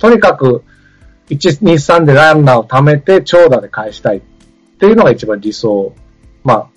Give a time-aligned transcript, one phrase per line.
[0.00, 0.64] とにかく、
[1.28, 4.20] 1、2、3でランナーを貯めて長打で返したいっ
[4.78, 5.94] ていうのが一番理想。
[6.42, 6.68] まあ、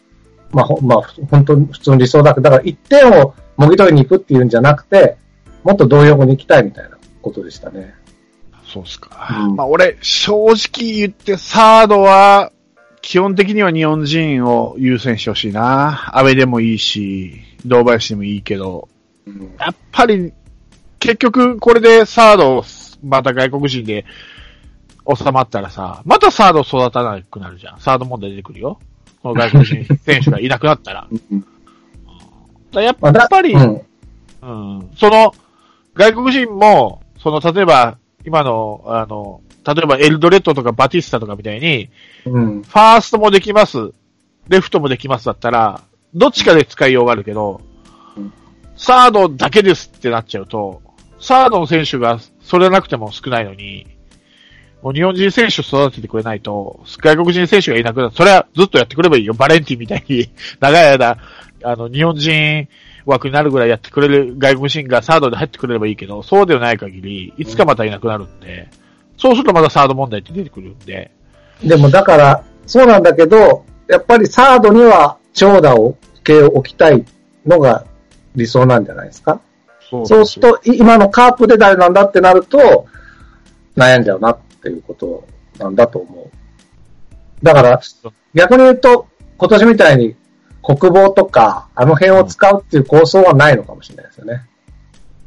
[0.52, 5.17] まあ、ほまあ、本当に普通の理想だけど、だから1点をもぎ取りに行くっていうんじゃなくて、
[5.63, 7.96] もっと同様に行きたいみたいなことでしたね。
[8.65, 9.46] そうっすか。
[9.47, 12.51] うんまあ俺、正直言って、サードは、
[13.01, 16.12] 基本的には日本人を優先してほしいな。
[16.17, 18.90] 安倍でもいいし、堂林でもいいけど、
[19.26, 20.34] うんやっぱり、
[20.99, 22.63] 結局これでサード、
[23.04, 24.05] また外国人で
[25.16, 27.79] 収まったらさ、またサード育たなくなるじゃん。
[27.79, 28.79] サード問題出てくるよ。
[29.21, 31.07] この外国人選手がいなくなったら。
[31.31, 31.45] うん
[32.73, 33.81] だやっまあだぱり、うん。
[34.41, 34.45] う
[34.81, 34.91] ん。
[34.98, 35.34] その、
[35.93, 41.90] 外国人も、その、例えば、今の、あの、例えばエルドレッドとかバティスタとかみたいに、
[42.26, 42.63] うん。
[42.63, 43.91] ファーストもできます、
[44.49, 45.81] レフトもできますだったら、
[46.13, 47.62] どっちかで使いようがあるけど
[48.17, 48.31] うん、
[48.76, 50.81] サードだけですってなっちゃうと、
[51.20, 53.88] サードの選手がそれなくても少ないのに、
[54.81, 58.12] もう日本人選手育ててくれないと、外国人選手がいなくなる。
[58.13, 59.34] それはずっとやってくればいいよ。
[59.34, 61.18] バレンティみたいに、 長い間、
[61.63, 62.68] あの、日本人
[63.05, 68.68] 枠になるぐらいやってくれる外国人がサードで入ってくれればいいけど、そうではない限り、いつかまたいなくなるんで、
[69.18, 71.12] そうするとまたサード問題って出てくるんで、
[71.64, 77.06] でもだから、そうなんだけど、やっぱりサードには長打を系を置きたい
[77.46, 77.86] のが
[78.36, 79.40] 理想なんじゃないですか？
[79.89, 82.88] そそうすると、い今のカープで誰なんだってなると、
[83.76, 85.25] 悩んじゃうなっていうこと
[85.58, 87.45] なんだと思う。
[87.45, 87.81] だから、
[88.34, 90.16] 逆に言うと、今年みたいに
[90.62, 94.45] 国防とか、あの辺を使うっていう構想はないのかもしれないですよね。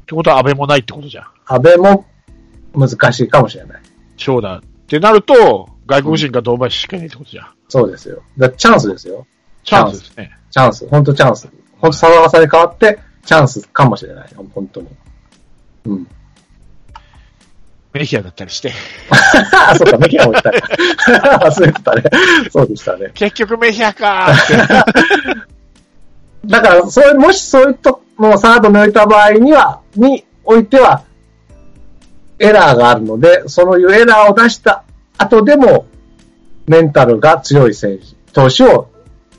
[0.02, 1.26] ってことは安倍もないってことじゃん。
[1.46, 2.06] 安倍も
[2.74, 3.82] 難しいかもしれない。
[4.16, 7.48] 長打ってなると、外国人が同倍しかいないってことじゃん。
[7.68, 8.22] そうですよ。
[8.38, 9.26] だチャンスですよ。
[9.64, 10.30] チャンスですね。
[10.50, 10.88] チャンス。
[10.88, 11.48] 本当チャンス。
[11.78, 14.28] 本当沢笠に変わって、チャンスかもしれない。
[14.54, 14.88] 本当に。
[15.86, 16.08] うん。
[17.92, 18.72] メヒアだったりして。
[19.68, 20.60] あ、そっか、メキアも言ったね。
[21.42, 22.02] 忘れてたね。
[22.50, 23.10] そうでしたね。
[23.14, 25.46] 結局メヒアかーって。
[26.46, 31.02] だから、そういう、もしそういうと、もうサードに置いた場合には、においては、
[32.38, 34.84] エラーがあるので、そういうエラーを出した
[35.16, 35.86] 後でも、
[36.66, 38.88] メンタルが強い選手、投手を、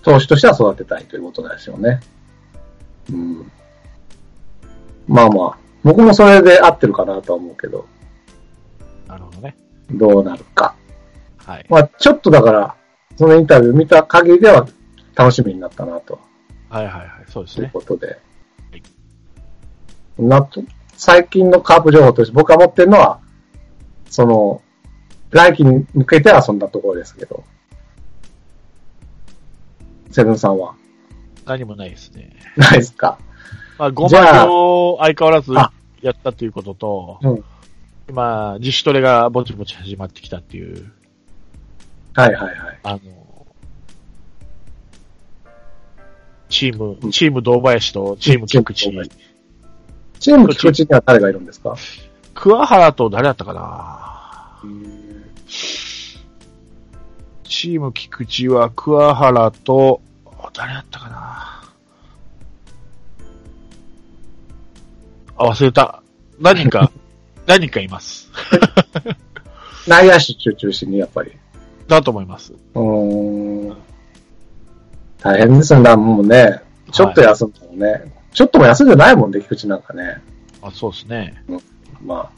[0.02, 2.00] 投手としては育てたいということですよね。
[3.12, 3.52] うん。
[5.08, 7.86] まあまあ、僕もそれで合ってるかなとは思うけど、
[9.08, 9.56] なるほどね。
[9.92, 10.76] どうなるか。
[11.46, 11.66] はい。
[11.70, 12.76] まあ、ちょっとだから、
[13.16, 14.68] そのインタビュー見た限りでは
[15.16, 16.20] 楽しみになったなと。
[16.70, 17.08] はいはいはい。
[17.30, 17.72] そうですというね。
[17.74, 18.20] ことで。
[20.20, 20.62] なと、
[20.94, 23.20] 最近のカープ情報として僕が持ってるのは、
[24.10, 24.62] その、
[25.30, 27.44] 来季に向けてはそんなところですけど。
[30.12, 30.74] セブンさんは
[31.46, 32.36] 何もないですね。
[32.56, 33.20] ないですか？
[33.78, 34.46] まあ、5じゃあ。
[34.46, 35.72] 万を相変わらずあ
[36.02, 37.44] やったということと、うん。
[38.10, 40.92] 今、自主トレがぼちぼち始まってきたっていう、
[42.14, 42.80] はいはいはい。
[42.84, 43.00] あの、
[46.50, 48.82] チーム、チーム堂林とチーム菊池。
[48.82, 49.28] チーム堂林。
[50.20, 51.76] チーム菊池には誰がいるんですか？
[52.34, 54.62] 桑原と誰だったかな。
[57.44, 60.02] チーム菊池は桑原と、
[60.54, 61.57] 誰だったかな
[65.38, 66.04] あ、忘れた。
[66.40, 66.92] 何人か、
[67.46, 68.30] 何人かいます。
[69.88, 71.32] 内野手中心にやっぱり。
[71.88, 72.54] だと思います。
[72.74, 73.78] うーん。
[75.20, 76.62] 大変ですよね、もうね。
[76.92, 78.14] ちょっと休んだもんね。
[78.34, 80.22] ちょっとも休んでないもんね、菊池なんかね。
[80.62, 81.44] あ、そうですね。
[82.02, 82.30] ま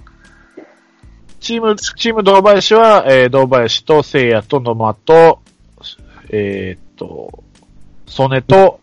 [1.39, 5.39] チーム、チーム堂林は、えー、堂林と聖夜と野間と、
[6.29, 7.43] えーっと、
[8.05, 8.79] 曽根と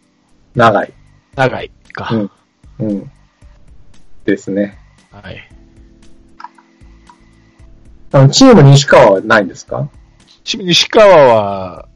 [0.57, 0.93] あ、長い。
[1.35, 2.09] 長井か。
[2.13, 2.31] うん。
[2.81, 3.11] うん。
[4.27, 4.79] ですね。
[5.11, 5.49] はい。
[8.13, 9.89] あの、チーム西川はないんですか？
[10.45, 11.89] チーム西川は、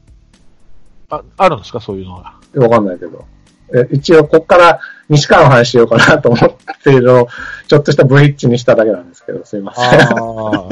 [1.09, 1.79] あ、あるんですか？
[1.79, 2.35] そういうのが。
[2.55, 3.25] わかんないけど。
[3.73, 6.51] え一応、こっから西川の話しようかなと思っ
[6.83, 7.27] ているのを、
[7.67, 10.01] ちょっとしたブリッジにしただけなんですけど、すいません。
[10.01, 10.69] ああ。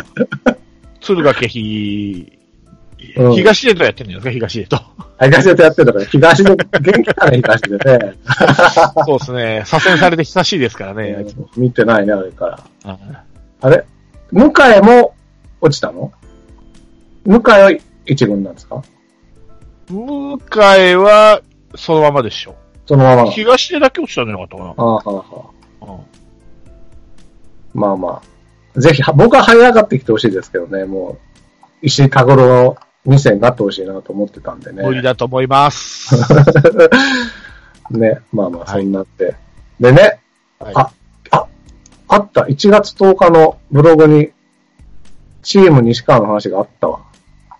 [1.00, 2.39] 敦賀気比、
[3.18, 4.80] うん東出とやってんのよね、東出と。
[5.22, 8.14] 東でとやってるのから、東で、元気だね、東でね。
[9.06, 9.64] そうですね。
[9.66, 11.26] 左遷されて久しいですからね。
[11.58, 12.60] 見てないね、あれから。
[12.86, 12.98] あ
[13.62, 13.86] あれ？
[14.32, 15.14] 向井も
[15.62, 16.12] 落ちたの？
[17.26, 17.72] 向井は
[18.06, 18.82] 一軍なんですか？
[19.90, 21.42] 向井は、
[21.76, 22.56] そのままでしょ。
[22.86, 23.32] そのまま。
[23.32, 24.70] 東出だけ落ちたんじゃなかったかな。
[24.70, 25.24] ああ、はあ、は
[25.82, 25.86] あ。
[25.86, 26.00] うん
[27.74, 28.22] まあま
[28.76, 28.80] あ。
[28.80, 31.18] ぜひ、は僕は這い上がってきてほしいですけどね、も
[31.82, 34.84] う、石井田五郎2世になってほしいなと思ってたんでね。
[34.84, 36.16] 無理だと思います。
[37.92, 39.36] ね、まあまあ、はいそんなって。
[39.80, 40.20] でね、
[40.60, 40.92] はいあ、
[41.32, 41.48] あ、
[42.08, 44.32] あった、1月10日のブログに
[45.42, 47.00] チーム西川の話があったわ。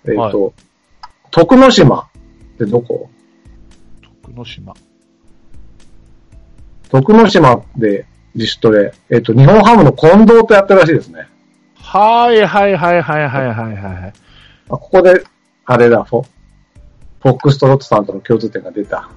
[0.06, 0.54] えっ、と、
[1.32, 3.10] 徳之島ってどこ？
[4.24, 4.74] 徳之島。
[6.90, 8.06] 徳之島で
[8.36, 11.28] 自主トレ、えっ、と、日本ハムの近藤とやってるらしいですね。
[11.76, 14.14] はいはいはいはいはいはいはい。
[14.70, 15.24] あここで、
[15.66, 16.26] あれだ、フォ
[17.22, 19.10] フォックストロットさんとの共通点が出た。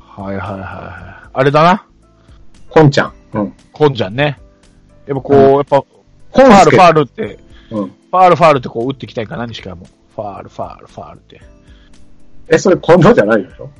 [0.00, 1.30] はいはいはいはい。
[1.32, 1.86] あれだな。
[2.70, 3.12] コンちゃん。
[3.32, 3.52] うん。
[3.72, 4.38] コンちゃんね。
[5.06, 7.38] やっぱこう、うんやっぱ、ファールファールって、
[7.70, 7.86] うん。
[7.86, 9.86] ファールファールってこう打っていきたいかな、西川も。
[10.14, 11.40] ファールファールファールって。
[12.48, 13.70] え、それ近藤じゃないでしょ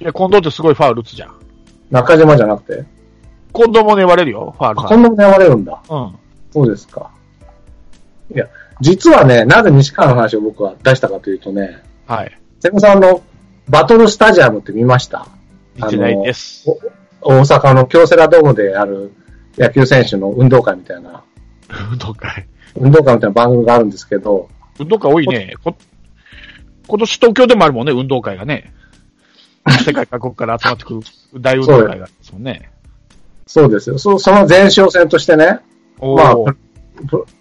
[0.00, 1.34] いや、近藤ってすごいファール打つじゃん。
[1.90, 2.84] 中島じゃなくて？
[3.52, 5.02] 近藤も粘れるよ、ファールあ、ファール。
[5.02, 5.82] 近藤もやれるんだ。
[5.90, 6.14] うん。
[6.50, 7.10] そうですか。
[8.34, 8.48] いや、
[8.80, 12.38] 実はね、なぜ西川の話を僕は出したかというとね、はい。
[12.60, 13.22] 瀬古さんの
[13.68, 15.26] バトルスタジアムって見ました？
[15.76, 16.64] 見てないです。
[17.22, 19.12] お大阪の京セラドームである
[19.58, 21.22] 野球選手の運動会みたいな、
[21.92, 22.46] 運動会。
[22.76, 24.48] 運動会みたいな番組があるんですけど、
[24.78, 25.54] 運動会多いね。
[25.62, 25.74] こ
[26.88, 28.72] 今年東京でもあるもんね、運動会がね。
[29.84, 31.00] 世界各国から集まってくる
[31.40, 32.70] 大運動会があるんですもんね。
[33.46, 33.98] そうですよ。
[33.98, 35.58] そその前哨戦としてね、
[36.00, 36.34] ま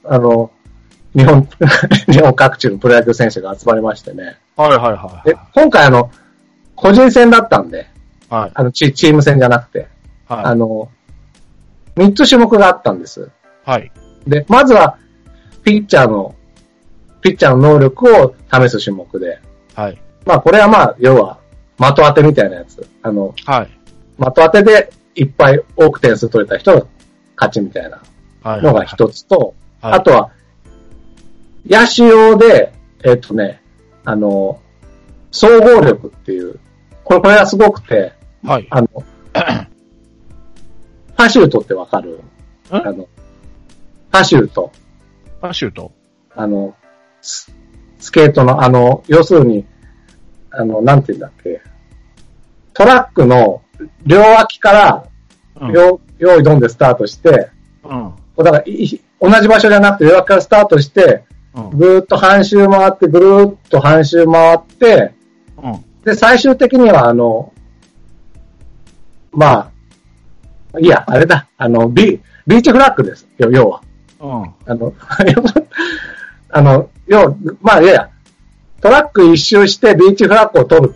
[0.05, 0.51] ああの、
[1.15, 1.47] 日本、
[2.11, 4.37] 日本各地のプロ野球選手が集まりましてね。
[4.55, 6.11] はいはいはで今回あの、
[6.75, 7.87] 個人戦だったんで、
[8.31, 8.33] い。
[8.33, 8.51] はい。
[8.53, 9.87] あのチ、チーム戦じゃなくて、
[10.27, 10.89] あはの、
[11.95, 13.31] 3つ種目があったんです。
[13.67, 13.69] い。
[13.69, 13.91] はい。
[14.27, 14.97] で、まずは、
[15.63, 16.35] ピッチャーの、
[17.21, 19.39] ピッチャーの能力を試す種目で、
[19.75, 20.01] はい。
[20.25, 21.39] まあこれはまあ、要は、
[21.77, 22.87] 的当てみたいなやつ。
[23.01, 23.69] あの、はい。
[24.17, 26.85] 的当てでいっぱい多く点数取れた人が
[27.35, 28.01] 勝ちみたいな
[28.43, 28.61] はい。
[28.61, 29.37] のが一つと、
[29.81, 30.31] はいあとは、
[31.69, 32.73] 野手用で、
[33.03, 33.61] えっ、とね、
[34.03, 34.59] あの、
[35.31, 36.59] 総合力っていう、
[37.03, 38.13] これ、これがすごくて、
[38.43, 38.67] はい。
[38.69, 38.87] あの、
[41.15, 42.21] パシュートってわかる？
[42.69, 43.07] あの、
[44.11, 44.71] パシュート。
[45.41, 45.91] パシュート？
[46.35, 46.75] あの、
[47.21, 47.53] ス
[47.99, 49.65] スケートの、あの、要するに、
[50.51, 51.61] あの、なんて言うんだっけ？
[52.73, 53.61] トラックの
[54.05, 55.03] 両脇から、
[55.59, 55.71] うん。
[55.71, 57.49] よ用意ドンでスタートして、
[57.83, 58.13] うん。
[58.37, 61.21] だから同じ場所じゃなくて両脇からスタートして、うん。
[61.53, 65.13] ぐーっと半周回って、ぐるーっと半周回って、
[65.61, 65.85] うん。
[66.03, 67.53] で、最終的には、あの、
[69.31, 69.71] ま
[70.73, 73.81] あ、いや、あれだ、あの、ビビーチフラッグですよ、要は。
[74.19, 74.43] うん。
[74.65, 74.93] あの、
[76.51, 78.09] あの、要、まあ、いやいや、
[78.81, 80.95] トラック一周してビーチフラッグを取る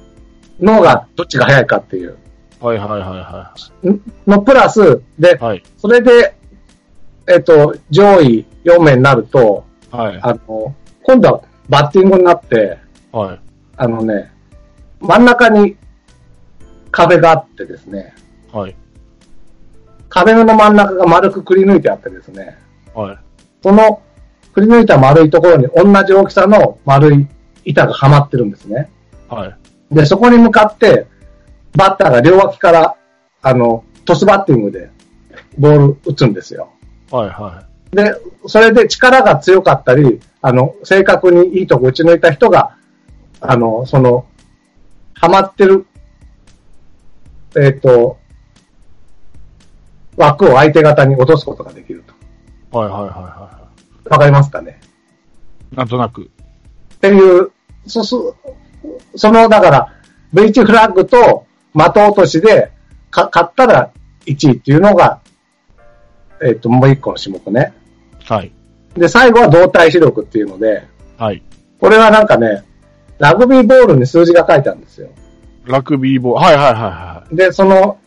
[0.59, 2.17] のが、どっちが早いかっていう
[2.63, 3.53] はいはいはいは
[4.25, 5.63] のプラス、でい。、はい。
[5.77, 6.33] それで、
[7.27, 10.19] えっと、上位4名になると、はい。
[10.24, 12.80] あの、今度はバッティングになって、
[13.12, 13.40] はい。
[13.78, 14.31] あのね、
[15.00, 15.78] 真ん中に
[16.90, 18.16] 壁があってですね、
[18.51, 18.75] はい。
[20.10, 22.57] 壁の真ん中が丸くくり抜いてあってですね、
[22.95, 23.18] はい。
[23.62, 24.01] その
[24.54, 27.28] くり抜いた丸いところに同じ大きさの丸い
[27.63, 28.89] 板がはまってるんですね。
[29.30, 29.56] は
[29.92, 29.96] い。
[29.96, 31.06] で、そこに向かって、
[31.78, 32.96] バッターが両脇から、
[33.44, 34.89] あの、トスバッティングで
[35.60, 36.72] ボール打つんですよ。
[37.12, 37.30] はい。
[37.30, 37.63] は
[37.94, 38.16] で、
[38.48, 42.78] それで力が強かったり、あの、正確にいいとこ打ち抜いた人が、
[43.40, 44.25] あの、その、
[45.13, 45.86] はまってる、
[47.56, 48.18] えっ、と、
[50.18, 52.13] 枠を相手方に落とすことができると。
[52.74, 52.78] い。
[52.78, 52.90] はい。
[52.90, 53.01] はい。
[53.01, 53.10] はい。
[53.10, 53.69] は
[54.10, 54.80] わかりますかね？
[55.72, 55.75] い。
[55.75, 56.24] なんとなく。
[56.24, 57.51] っていう、
[57.86, 58.36] そ、そ、
[59.15, 59.94] その、だから、
[60.32, 62.72] ブリーチフラッグと的落としで、
[63.12, 63.91] か、勝ったら
[64.25, 65.22] 1位っていうのが、
[66.41, 67.74] えっ、と、もう一個の種目ね。
[68.25, 68.51] はい。
[68.96, 70.84] で、最後は動体視力っていうので、
[71.18, 71.42] はい。
[71.80, 72.63] これはなんかね、
[73.20, 75.10] ラグビーボールに数字が書いてあるんですよ。
[75.65, 76.46] ラグビーボール。
[76.46, 77.98] はいはいはで、その、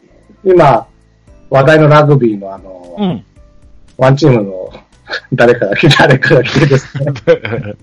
[0.44, 0.86] 今、
[1.50, 3.10] 話題のラグビーのあの、いはい。
[3.10, 3.24] うん。
[3.98, 4.70] ワンチームの
[5.32, 7.06] 誰かが来て、誰かが来てですね、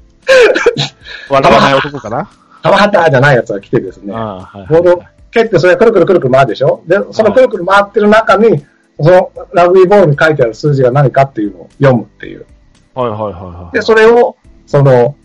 [1.29, 2.29] 笑わない男かな？
[2.61, 4.67] 玉畑じゃないやつが来てですね、ああ、はい。
[4.67, 6.81] ボールを蹴ってそれがくるくるくるくる回るでしょ？
[6.87, 8.63] で、そのくるくる回ってる中に、
[9.03, 12.45] そのラグビーボールに書いてある数字が何かっていうのを読むっていう。
[12.93, 13.75] はいはいはいはい。
[13.75, 15.15] で、それを、その、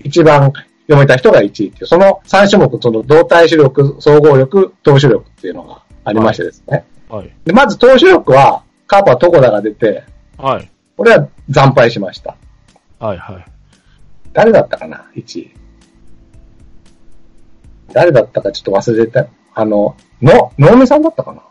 [0.00, 0.52] 一番
[0.86, 6.84] 読めた人が1位っていう、その3種目、その動体視力、総合力、投手力っていうのがありましてですね。
[7.08, 7.32] はい。
[7.44, 10.04] で、まず投手力は、カープはトコダが出て、
[10.36, 10.70] はい。
[10.96, 12.36] これは惨敗しました。
[12.98, 13.44] はいはい。
[14.32, 15.54] 誰だったかな ?1 位。
[17.92, 19.26] 誰だったかちょっと忘れてた。
[19.54, 21.42] あの、の、能見さんだったかな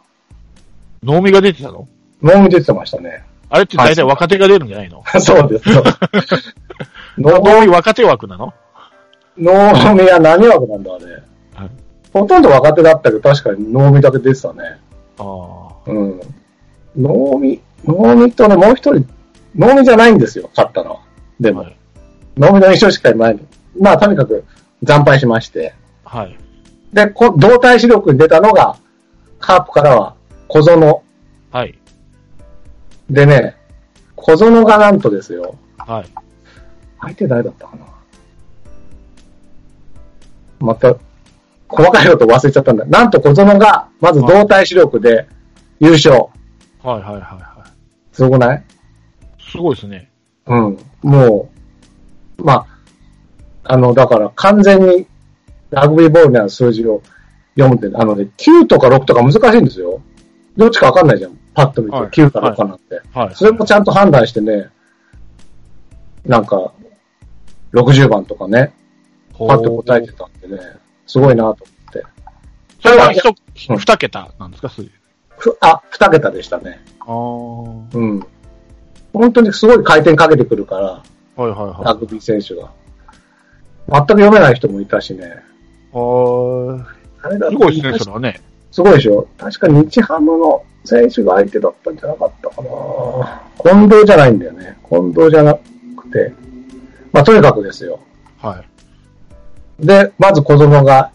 [1.03, 1.87] 能見が出てたの？
[2.21, 3.23] 能見出てましたね。
[3.49, 5.03] あれって大体若手が出るんじゃないの？
[5.19, 5.65] そうです。
[7.17, 8.53] 能能見若手枠なの？
[9.37, 9.51] 能
[9.95, 11.05] 見は何枠なんだあれ。
[11.05, 11.69] はい
[12.13, 14.79] ほとんど若手だったけど、確かに能見だけ出てたね。
[15.17, 15.73] ああ。
[15.87, 16.21] うん。
[16.95, 19.07] 能見、能見とね、もう一人、
[19.55, 20.99] 能見じゃないんですよ、勝ったのは。
[21.39, 21.77] でも、はい。
[22.37, 23.39] の印象しかないの。
[23.79, 24.45] まあ、とにかく
[24.85, 25.73] 惨敗しまして。
[26.05, 26.37] はい。
[26.93, 28.75] で、こ動体視力に出たのが、
[29.39, 30.13] カープからは
[30.53, 31.01] 小園
[31.51, 31.79] はい。
[33.09, 33.55] でね、
[34.15, 36.05] 小園がなんとですよ、はい。
[37.01, 37.85] 相手誰だったかな
[40.59, 40.95] また、
[41.67, 42.85] 細かいこと忘れちゃったんだ。
[42.85, 45.27] なんと小園が、まず動体視力で
[45.79, 46.27] 優勝。
[46.83, 47.65] はいはいはいは
[48.11, 48.57] すごくない？
[48.57, 49.41] い。
[49.51, 50.11] すごいですね。
[50.45, 50.77] うん。
[51.01, 51.49] も
[52.37, 52.53] う、ま
[53.63, 55.07] あ、あの、だから完全に
[55.71, 57.01] ラグビーボールにある数字を
[57.57, 59.99] 読むって、あのね、9とか6とか難しいんですよ。
[60.57, 61.37] どっちかわかんないじゃん。
[61.53, 63.01] パッと見て、はい9か6かなんて。
[63.13, 63.35] はい。
[63.35, 64.69] それもちゃんと判断してね、
[66.25, 66.73] なんか、
[67.73, 68.73] 60番とかね、
[69.33, 70.59] ほパッと答えてたんでね、
[71.07, 71.55] すごいなと思っ
[71.93, 72.03] て。
[72.81, 73.27] それは一、
[73.69, 74.91] うん二桁なんですか、数字。
[75.37, 76.83] ふあ、2桁でしたね。
[76.99, 77.15] ああ。
[77.15, 78.25] はうん。
[79.13, 81.03] 本当にすごい回転かけてくるから、
[81.37, 81.85] いはいはい。
[81.85, 82.71] ラグビー選手が。
[83.89, 85.43] 全く読めない人もいたしね。
[85.91, 86.85] は
[87.21, 87.51] あれだい。
[87.51, 88.41] すごいですね、それはね。
[88.73, 89.27] すごいでしょ？
[89.37, 94.77] 確か日ハムの選手が相手だったんじゃなかったかな近藤じゃないんだよね。
[94.89, 95.59] 近藤じゃなく
[96.11, 96.33] て。
[97.11, 97.99] まあ、とにかくですよ。
[98.39, 98.63] は
[99.79, 99.85] い。
[99.85, 101.11] で、まず小園が、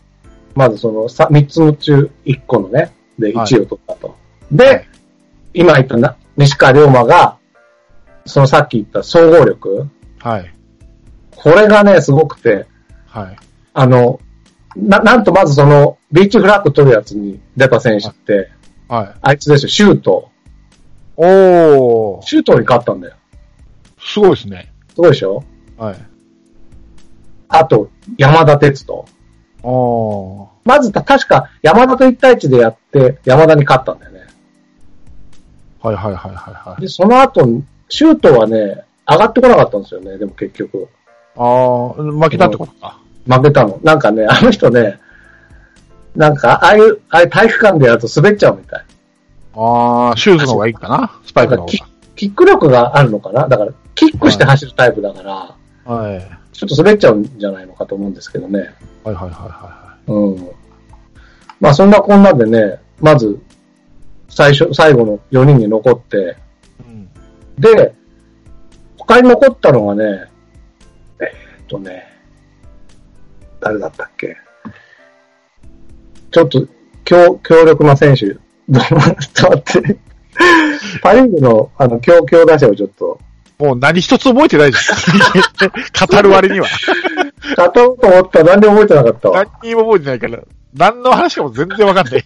[0.54, 4.16] まずそのさ3つの中1個のね、ではい1位を取ったと。
[4.52, 4.88] で、はい
[5.54, 7.38] 今言ったな西川龍馬が、
[8.24, 9.88] そのさっき言った総合力、
[10.20, 10.54] はい。
[11.34, 12.66] これがね、すごくて、
[13.06, 13.36] はい。
[13.74, 14.20] あの、
[14.78, 18.50] な、なんとまずその、ビーチフラッグ取るやつに出た選手って、
[18.88, 19.14] はい。
[19.20, 20.30] あいつですよ、シュート。
[21.16, 22.22] おー。
[22.22, 23.16] シュートに勝ったんだよ。
[24.00, 24.72] すごいですね。
[24.90, 25.42] すごいでしょ？
[25.76, 25.96] はい。
[27.48, 29.04] あと、山田哲人。
[29.62, 30.48] おー。
[30.64, 34.26] まず、た確か山田と1対1でやって、山田に勝ったんだよね。
[35.82, 36.80] はいはいはいはいはい。
[36.80, 37.46] で、その後、
[37.88, 40.88] シュートはね、上がってこなかったんですよね、でも結局。
[41.36, 43.00] あー、負けたってことか。
[43.26, 43.80] 負けたの。
[43.82, 45.00] なんかね、あの人ね、
[46.14, 48.84] なんか、ああいう、ああいう体育館でやると滑っちゃうみたい。
[49.54, 51.82] あー、シューズの方がいいかなスパイクの方キ
[52.16, 55.94] キック力があるのかなだから、キックして走るタイプだから、が。
[55.94, 56.16] はい。
[56.16, 58.74] はいちょっと滑っちゃうんじゃないのかと思うんですけどね。
[59.04, 60.50] はいはいはうん。
[61.60, 63.40] まあそんなこんなでね、まず、
[64.28, 66.36] 最初、最後の4人に残って、いはい。
[66.80, 67.08] うん。
[67.58, 67.94] で、
[68.96, 70.24] 他に残ったのがね、
[71.20, 72.17] えーっとね、
[73.60, 74.36] 誰だったっけ？
[76.30, 76.66] ちょっと、
[77.04, 78.26] 強、強力な選手、
[78.68, 79.96] どうっって。
[81.02, 83.18] パリーグの、あの、強、強打者をちょっと、
[83.58, 85.70] もう何一つ覚えてないじゃん。
[86.06, 86.66] 語る割には。
[87.56, 89.44] 勝とうと思ったら何でも覚えてなかったわ。
[89.62, 90.42] 何にも覚えてないから、
[90.74, 92.24] 何の話かも全然わかんない。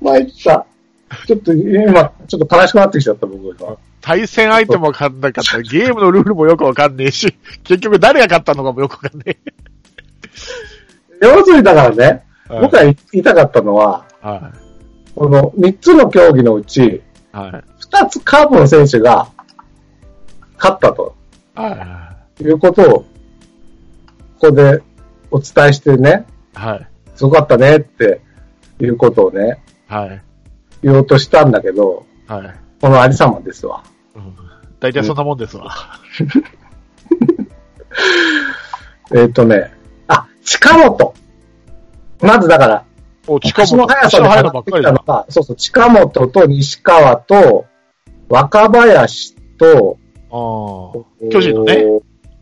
[0.00, 0.66] 参った。
[1.26, 3.76] ちょっと今、ちょっと悲しくなってきちゃった、僕が。
[4.00, 5.60] 対戦相手もわかんなかった。
[5.60, 9.36] ゲームのルールもよくわかんねえし、 結局誰が勝ったのかもよくわかんね
[11.20, 12.60] 要するにだからね、え。
[12.60, 14.52] 僕が言いたかったのは、は
[15.14, 17.02] この3つの競技のうち、い。
[17.32, 17.50] はい。
[17.92, 19.28] 2つカープの選手が
[20.56, 21.16] 勝ったと
[21.54, 23.04] はいうことを、こ
[24.38, 24.80] こで
[25.30, 26.24] お伝えしてね、
[26.56, 26.58] い。
[26.58, 26.88] はい。
[27.16, 28.20] すごかったねって
[28.80, 30.22] いうことをね、はい。
[30.82, 32.54] 言おうとしたんだけど、はい。
[32.80, 33.84] このありさまですわ。
[34.14, 35.70] うん大体そんなもんですわ。
[39.14, 39.72] えっ、とね、
[40.08, 41.14] あ、近本。
[42.22, 42.84] まずだから、
[43.26, 47.66] お、近本、速さで足の速いのば上がっそうそう、近本と西川と
[48.30, 49.98] 若林と、
[50.30, 51.84] あー巨人のね。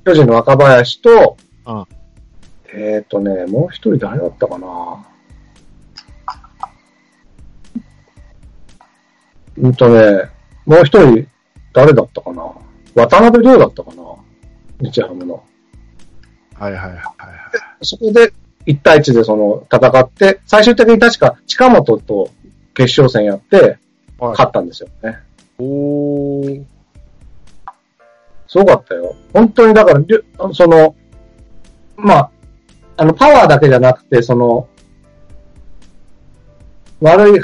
[0.04, 1.84] 巨人の若林と、うん
[2.72, 5.04] えっ、とね、もう一人誰だったかな
[9.60, 10.30] うんとね、
[10.66, 11.26] もう一人
[11.72, 12.42] 誰だったかな？
[12.94, 14.02] 渡辺亮だったかな？
[14.80, 15.42] 日ハムの。
[16.54, 17.04] はいはいはいはい。
[17.82, 18.32] そこで
[18.66, 22.30] 1対1でその戦って、最終的に確か近本と
[22.74, 23.78] 決勝戦やって
[24.18, 25.18] はい勝ったんですよね。
[25.58, 26.64] おー。
[28.46, 29.14] すごかったよ。
[29.34, 30.96] 本当にだから、その、
[31.96, 32.30] まあ、
[32.96, 34.68] あの、パワーだけじゃなくて、その、
[37.00, 37.40] 悪い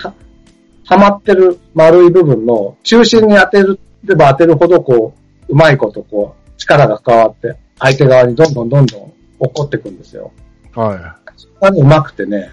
[0.86, 5.14] は、はまってる丸い部分の中心に当てるれば当てるほど、こ
[5.48, 10.32] う、うまいこと、こう、力が変わって、相手側にどんどんどんどん起こってくんですよ。
[10.74, 12.50] はそこがねうまくてね、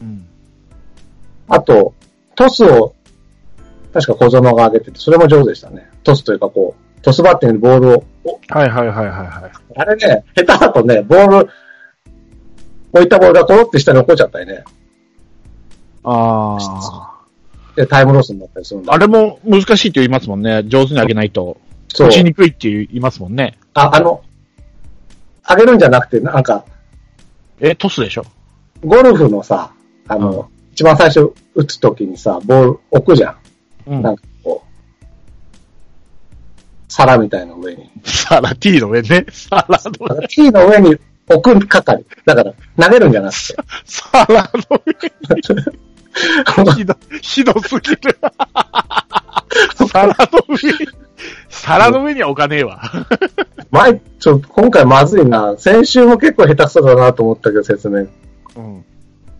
[0.00, 0.04] い。
[0.04, 0.26] うん。
[1.48, 1.94] あと、
[2.34, 2.94] トスを、
[3.92, 5.88] 確か小園が上げてて、それも上手でしたね。
[6.04, 9.52] トスというかこう、トスバッティングにボールを、おはいはいはいはいはい。
[9.76, 11.48] あれね、下手だとね、ボール、
[12.92, 14.64] 置いたボールがコロって下に落っこっちゃったりね。
[16.04, 17.17] あ
[17.78, 18.92] でタイムロスになったりするんだ。
[18.92, 20.64] あれも難しいって言いますもんね。
[20.66, 21.58] 上手に上げないと。
[21.86, 22.16] そう落。
[22.16, 23.56] ちにくいって言いますもんね。
[23.74, 24.20] あ、あの、
[25.48, 26.64] 上げるんじゃなくて、なんか、
[27.60, 28.24] え、トスでしょ？
[28.84, 29.72] ゴルフのさ、
[30.08, 33.36] あの、一番最初打つときにさ、ボール置くじゃん。
[33.86, 35.02] うんなんかこう、
[36.88, 37.88] 皿みたいな上に。
[38.02, 39.24] サラ、T の上ね。
[39.30, 40.96] サラのだから T の上に
[41.28, 42.04] 置く係。
[42.24, 43.56] だから、投げるんじゃなくて。
[43.86, 45.78] サラの上に、
[46.76, 48.00] ひど、ひどすぎる。
[49.88, 50.14] 皿の
[50.48, 50.88] 上に、
[51.48, 52.80] 皿の上には置かねえわ。
[53.70, 55.56] 前、ちょ、今回まずいな。
[55.58, 58.06] 先週も結構下手くそだなと思ったけど、説明。
[58.56, 58.84] うん。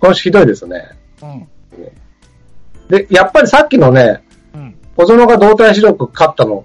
[0.01, 0.89] 今週ひどいですね。
[1.23, 1.49] うん。
[2.89, 4.23] で、やっぱりさっきのね、
[4.55, 4.75] うん。
[4.97, 6.65] 小園が動体視力勝ったの、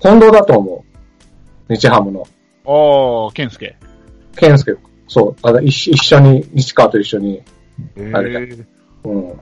[0.00, 0.84] 近藤だと思
[1.68, 1.74] う。
[1.74, 2.26] 日ハムの。
[2.64, 3.76] おー、ケンスケ。
[4.36, 4.76] 健介。
[5.08, 5.36] そう。
[5.42, 7.42] あの一緒一緒に、西川と一緒に。
[7.96, 8.56] えあれ
[9.04, 9.40] うん。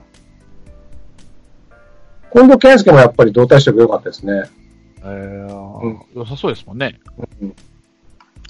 [2.31, 4.49] 近藤健介もやっぱり動体視力良かったですね。
[5.01, 6.99] えーうん良さそうですもんね。
[7.41, 7.55] うん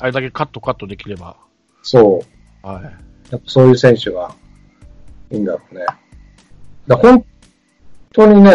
[0.01, 1.35] あれだけカットカットできれば。
[1.81, 2.23] そ
[2.63, 2.67] う。
[2.67, 2.83] はい。
[3.31, 4.33] やっぱそういう選手が
[5.29, 5.85] いいんだろうね。
[6.87, 7.25] だ本
[8.13, 8.49] 当にね、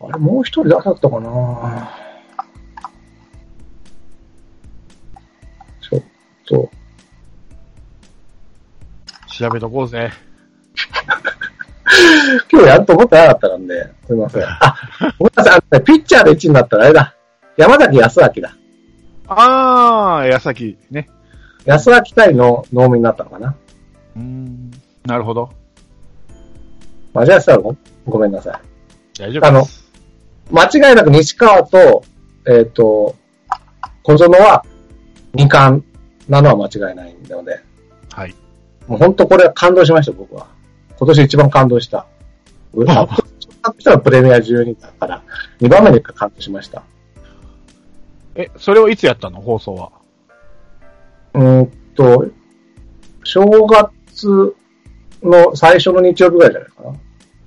[0.00, 1.90] あれもう一人誰だったかな
[5.80, 6.02] ちょっ
[6.46, 6.70] と、
[9.28, 10.10] 調べとこうぜ。
[12.50, 14.42] 今日やると思ってなかったんで、すみません。
[14.44, 14.74] あ、
[15.18, 17.14] ごめんなさいあのね、ピッチャーで1位になったらあれだ。
[17.56, 18.56] 山崎康明だ。
[19.28, 21.08] あー、矢崎ね。
[21.64, 23.54] 安明対の農民になったのかな
[24.16, 24.70] うーん。
[25.04, 25.50] なるほど。
[27.14, 27.76] 間違えてたらご
[28.06, 28.60] ごめんなさ
[29.18, 29.20] い。
[29.20, 29.86] 大丈夫です。
[30.50, 32.04] 間違いなく西川と、
[32.46, 33.16] えっ、と、
[34.02, 34.64] 小園は
[35.34, 35.82] 二冠
[36.28, 37.60] なのは間違いないので、
[38.12, 38.34] はい。
[38.86, 40.46] もう本当これは感動しました、僕は。
[40.98, 42.06] 今年一番感動した。
[42.74, 43.06] うあ
[43.62, 45.22] あしたらプレミア12だから、
[45.60, 46.82] 2番目に感動しました。
[48.34, 49.40] え、それをいつやったの？
[49.40, 49.90] 放送は。
[51.34, 52.26] うーんと、
[53.24, 54.54] 正月
[55.22, 56.92] の最初の日曜日ぐらいじゃないかな。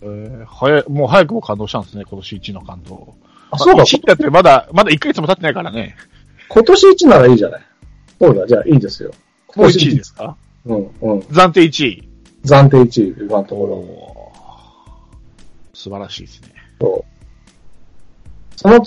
[0.01, 3.13] えー、早い、もう早くも感動したんですね、今年1の感動。
[3.51, 5.95] あ、そうだ、1だってまだ、まだ1ヶ月も経ってないからね。
[6.49, 7.61] 今年1ならいいじゃない。
[8.19, 9.11] そうだ、じゃあいいですよ。
[9.55, 10.35] もう1位ですか？
[10.65, 11.19] うん、うん。
[11.19, 12.08] 暫定1位。
[12.45, 14.19] 暫定1位、今のところ。
[15.73, 16.49] 素晴らしいですね。
[16.81, 17.09] そう。
[18.55, 18.83] その、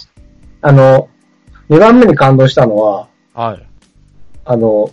[0.60, 1.08] あの、
[1.70, 3.66] 2番目に感動したのは、はい。
[4.44, 4.90] あの、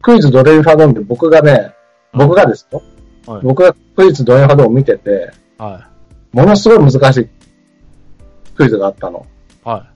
[0.00, 1.74] クイズドレミファドンで僕がね、
[2.12, 2.78] 僕がですよ。
[2.78, 5.88] はい僕がクイズドレミファドンを見てて、は
[6.32, 7.28] ものすごい難しい
[8.56, 9.26] クイズがあったの。
[9.64, 9.68] い。
[9.68, 9.86] は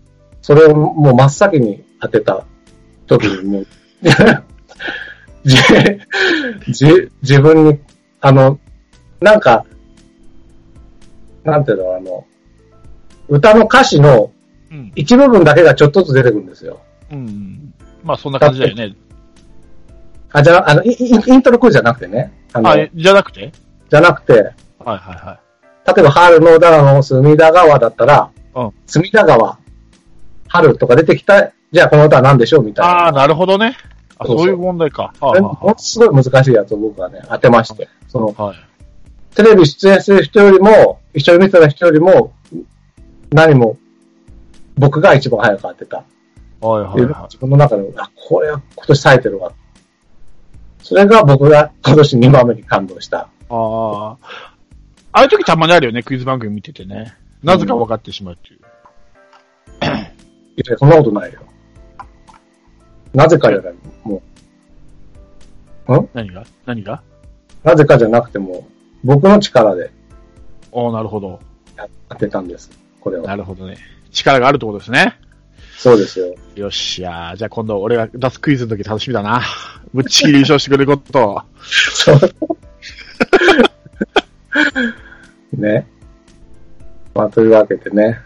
[0.43, 2.45] それをもう真っ先に当てた
[3.09, 3.67] 時にもう、
[5.47, 5.57] じ
[6.73, 7.79] じ自分に、
[8.21, 8.59] あの、
[9.21, 9.65] なんか、
[11.45, 12.27] なんていうの、あの、
[13.29, 14.31] 歌の歌詞の。
[14.97, 16.81] 一部分だけがちょっとずつ出てくるんですよ。
[17.13, 17.73] うん。
[18.03, 18.97] まあそんな感じだよね。
[20.33, 22.33] あ、じゃあ、あの、イインイントロクじゃなくてね。
[22.53, 23.53] あの、じゃなくて？
[23.89, 25.41] じゃなくて、はいはいは
[25.87, 29.59] 例えば、春のだの隅田川だったら、うん隅田川、
[30.49, 32.75] 春とか出てきた、じゃあこの歌は何でしょうみい。
[32.75, 32.93] たいな。
[32.93, 33.77] ああ、なるほどね。
[34.19, 35.13] あ、そういう問題か。
[35.21, 37.89] ものすごい難しいやつを僕はね、当てまして。
[38.09, 38.57] その、はい。
[39.35, 42.33] テレビ出演する人よりも、一緒に見てた人よりも、
[43.31, 43.77] 何も、
[44.79, 46.05] 僕が一番早く当てた。
[46.61, 49.53] はいはいは自分の中で、あ、これは今年冴えてるわ。
[50.83, 53.19] それが僕が今年2番目に感動した。
[53.19, 53.21] い。
[53.21, 54.17] ああ。
[55.13, 57.15] ああいう時たまにあるよね、クイズ番組見ててね。
[57.43, 58.61] なぜか分かってしまうっていう。
[60.57, 61.41] いや、そんなことないよ。
[63.17, 63.75] なぜかじゃない、
[64.05, 64.23] も
[66.13, 66.45] 何が？
[66.67, 67.03] 何が？
[67.65, 68.69] う、なぜかじゃなくても、
[69.03, 69.91] 僕の力で
[70.71, 71.41] おーなるほど。
[71.77, 72.71] や当てたんです。
[73.01, 73.27] これは。
[73.27, 73.79] なるほどね。
[74.11, 75.19] 力があるってことですね。
[75.79, 76.35] そうですよ。
[76.57, 77.37] よっしゃー。
[77.37, 79.41] じゃあ今度俺が出すクイズの時楽しみだな。
[79.95, 81.43] ぶっちぎり優勝してくれること。
[81.65, 82.19] そう。
[85.59, 85.87] ね。
[87.15, 88.21] まあ、というわけでね。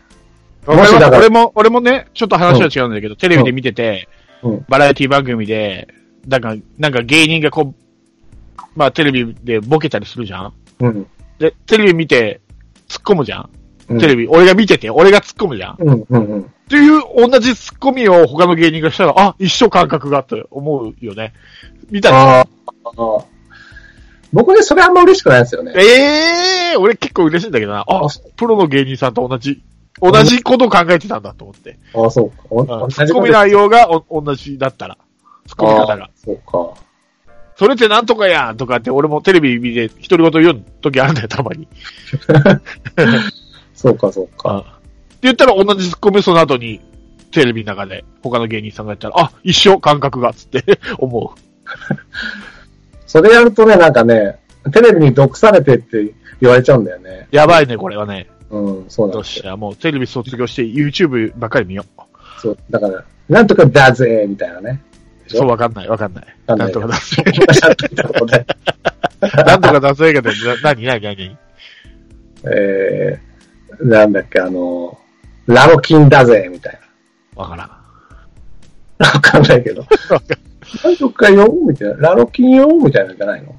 [0.66, 4.09] わかりますも俺も、俺もね、ちょっと話は違うんだけど、テレビで見てて、
[4.42, 4.64] うん。
[4.68, 5.88] バラエティ番組で、
[6.26, 10.53] なんか、なんか芸人がこう、まあテレビでボケたりするじゃん？
[10.81, 11.07] うん。
[11.38, 12.40] で、テレビ見て、
[12.88, 13.50] 突っ込むじゃん、
[13.88, 15.72] うんテレビ、俺が見てて、俺が突っ込むじゃん？
[15.72, 16.07] っうん。
[16.09, 16.24] うん。
[16.24, 16.50] うん。
[16.68, 21.33] ていう同じ突っ込みを他の芸人がしたら、あ、一緒感覚があって思うよね。
[21.90, 22.44] みたいな。
[24.33, 25.72] 僕ね、それあんま嬉しくないんですよね。
[25.76, 27.81] ええー、俺結構嬉しいんだけどな。
[27.81, 29.61] ああ、プロの芸人さんと同じ、
[30.00, 31.78] 同じことを考えてたんだと思って。
[31.94, 32.36] ああ、そうか。
[32.50, 34.96] おうん同じ突っ込み内容がお同じだったら。
[35.46, 36.10] 突っ込み方があ。
[36.14, 36.74] そうか。
[37.56, 41.68] それってなんとかやんとかって、俺もテレビ見て独り言言う時あるんだよ、たまに。
[43.74, 44.58] そうか、そうか。
[44.58, 46.80] って言ったら同じツッコミその後に、
[47.30, 51.34] テレビの中で他の芸人さんがやったら、あ、一緒、感覚が、つって 思
[53.06, 54.38] それやるとね、なんかね、
[54.72, 57.28] テレビに毒されてって言われちゃうんだよね。
[57.30, 57.36] う。
[57.36, 58.28] やばいね、これはね。
[58.50, 59.42] うん、そうなんよっですよ。
[59.44, 62.40] しゃ、もうテレビ卒業して YouTube ばっかり見よう。
[62.40, 62.58] そう。
[62.70, 64.82] だから、なんとかだぜ、みたいなね。
[65.24, 65.38] でしょ？
[65.40, 66.24] そう、わかんない、わかんない。
[66.46, 67.00] わかんなんとかだぜ。
[67.52, 68.46] ちゃんと言ったことで。
[69.46, 70.30] なんとかだぜがで、
[70.62, 71.38] な、何、何、何？
[72.52, 74.98] えー、なんだっけ、あの、
[75.46, 76.80] ラロキンだぜ、みたい
[77.36, 77.68] わからん。
[78.98, 79.06] な。
[79.06, 79.84] わかんないけど。
[80.84, 82.08] なんとかよ、みたいな。
[82.10, 83.54] ラロキンよ、みたいなんじゃないの？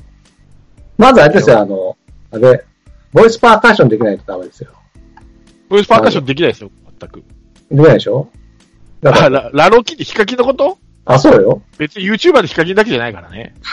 [0.98, 1.96] まずあれですよ、あの、
[2.32, 2.64] あれ、
[3.14, 4.72] ボイスパーカッションできないとダメですよ。
[5.72, 7.24] ボイスパーカッションできないですよ、全く。
[7.72, 8.28] できないでしょ？
[9.02, 10.78] だかあ、ら、ララロキってヒカキンのこと？
[11.06, 11.62] あ、そうよ。
[11.78, 13.56] 別に YouTuber でヒカキンだけじゃないからね。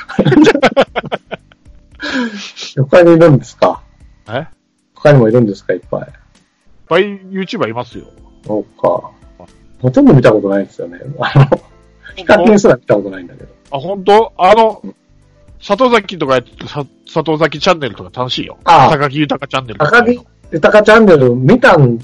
[2.77, 3.83] 他にいるんですか？
[4.29, 4.33] え？
[4.33, 4.47] いっ
[4.95, 6.13] 他にもいるんですかいっぱい？
[6.89, 8.07] ぱい YouTuber いますよ。
[8.47, 9.11] そうか。
[9.81, 11.01] ほとんど見たことないですよね。
[11.21, 11.47] あの、
[12.17, 13.49] ヒカキンすら見たことないんだけど。
[13.73, 14.33] あ、本当？
[14.39, 14.83] あの、
[15.65, 18.59] 佐藤崎とかやってるさ佐藤崎チャンネルとか楽しいよ。
[18.65, 19.91] ああ高木豊チャンネルとか。
[20.03, 20.21] 高木
[20.53, 21.99] 豊チャンネル見たん、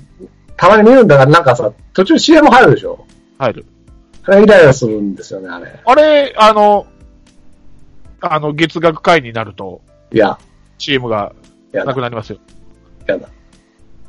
[0.56, 3.04] たまに見るんだから、なんかさ、途中 CM 入るでしょ？
[3.38, 3.66] 入る。
[4.26, 5.80] あれイライラするんですよね、あれ。
[5.84, 6.86] あれ、あの、
[8.20, 9.80] あの、月額会員になると
[10.12, 10.38] いや、
[10.78, 11.32] CM が
[11.72, 12.38] なく、なりますよ。
[13.06, 13.28] やだ。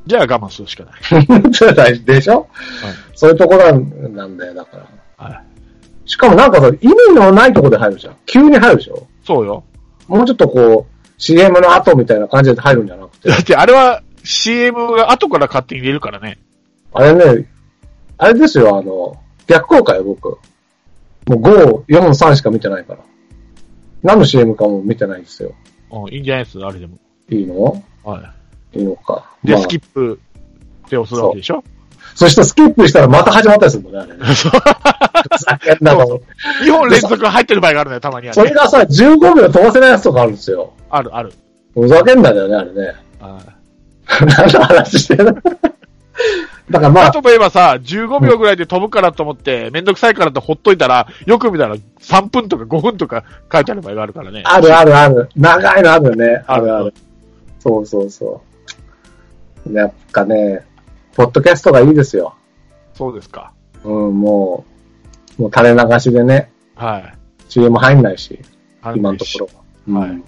[0.05, 1.99] じゃあ我慢するしかない。
[2.05, 2.47] でしょ、
[3.15, 4.77] そういうところなんだよ、だか
[5.17, 5.25] ら。
[5.25, 5.43] はい。
[6.05, 8.15] しかもなんかさ、意味のないところで入るじゃん。
[8.25, 9.07] 急に入るでしょ？
[9.25, 9.63] そうよ。
[10.07, 13.35] もうちょっとこう、CM の後みたいな感じで入るんじゃなくて だ。
[13.37, 16.39] ってあれは CM が後から勝手に入れるからね。
[16.93, 17.47] あれね、
[18.17, 20.29] あれですよ、あの、逆効果よ、僕。
[20.29, 20.37] も
[21.27, 22.99] う5、4、3しか見てないから。
[24.03, 25.53] 何の CM かも見てないんですよ。
[25.91, 26.59] うん、いいんじゃないです？
[26.59, 26.97] あれでも。
[27.29, 27.83] いいの？
[28.03, 28.33] は
[28.73, 29.31] いいのか。
[29.43, 29.47] い。
[29.47, 30.19] で、まあスキップ
[30.85, 31.63] って押すわけでしょ？
[32.13, 34.19] そしてスキップしたらまた始まったりするもんね、あれね。
[34.25, 36.25] ふざけんなと思って
[36.65, 38.41] 2本連続入ってる場合があるのよ、たまにはね。
[38.41, 40.71] それがさ、15秒飛ばせないやつとかあるんですよ。
[40.89, 41.33] ある、ある。
[41.73, 42.93] ふざけんなだよね、あれね。
[43.19, 43.39] あ
[44.07, 45.35] 何の話してる
[46.69, 54.41] だからまあ、あとといえばさ、15秒ぐらいで飛ぶからと思って、めんどくさいからってほっといたら、よく見たら3分とか5分とか書いてある場合があるからね。
[54.45, 55.29] あるあるある。
[55.35, 56.43] 長いのあるよね。
[56.47, 56.93] ああるるある。
[57.59, 58.41] そうそうそ
[59.69, 59.73] う。
[59.73, 60.65] やっぱね、
[61.13, 62.33] ポッドキャストがいいですよ。
[62.95, 63.51] そうですか。
[63.83, 64.65] うん、も
[65.37, 67.13] う、もう垂れ流しでね、はい。
[67.47, 68.39] CM 入んないし、
[68.81, 69.49] はい今のとこ
[69.87, 69.99] ろ。
[69.99, 70.23] はいうん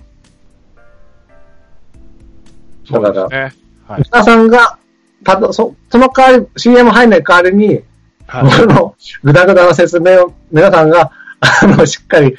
[2.90, 3.67] そうですね。
[3.88, 4.04] はい。
[4.12, 4.78] 皆さんが、
[5.24, 7.82] ただ、そ、その代わり、CM 入んない代わりに、
[8.28, 8.52] はい。
[8.60, 12.36] この、ぐだぐだな説明を、皆さんが、あの、しっかり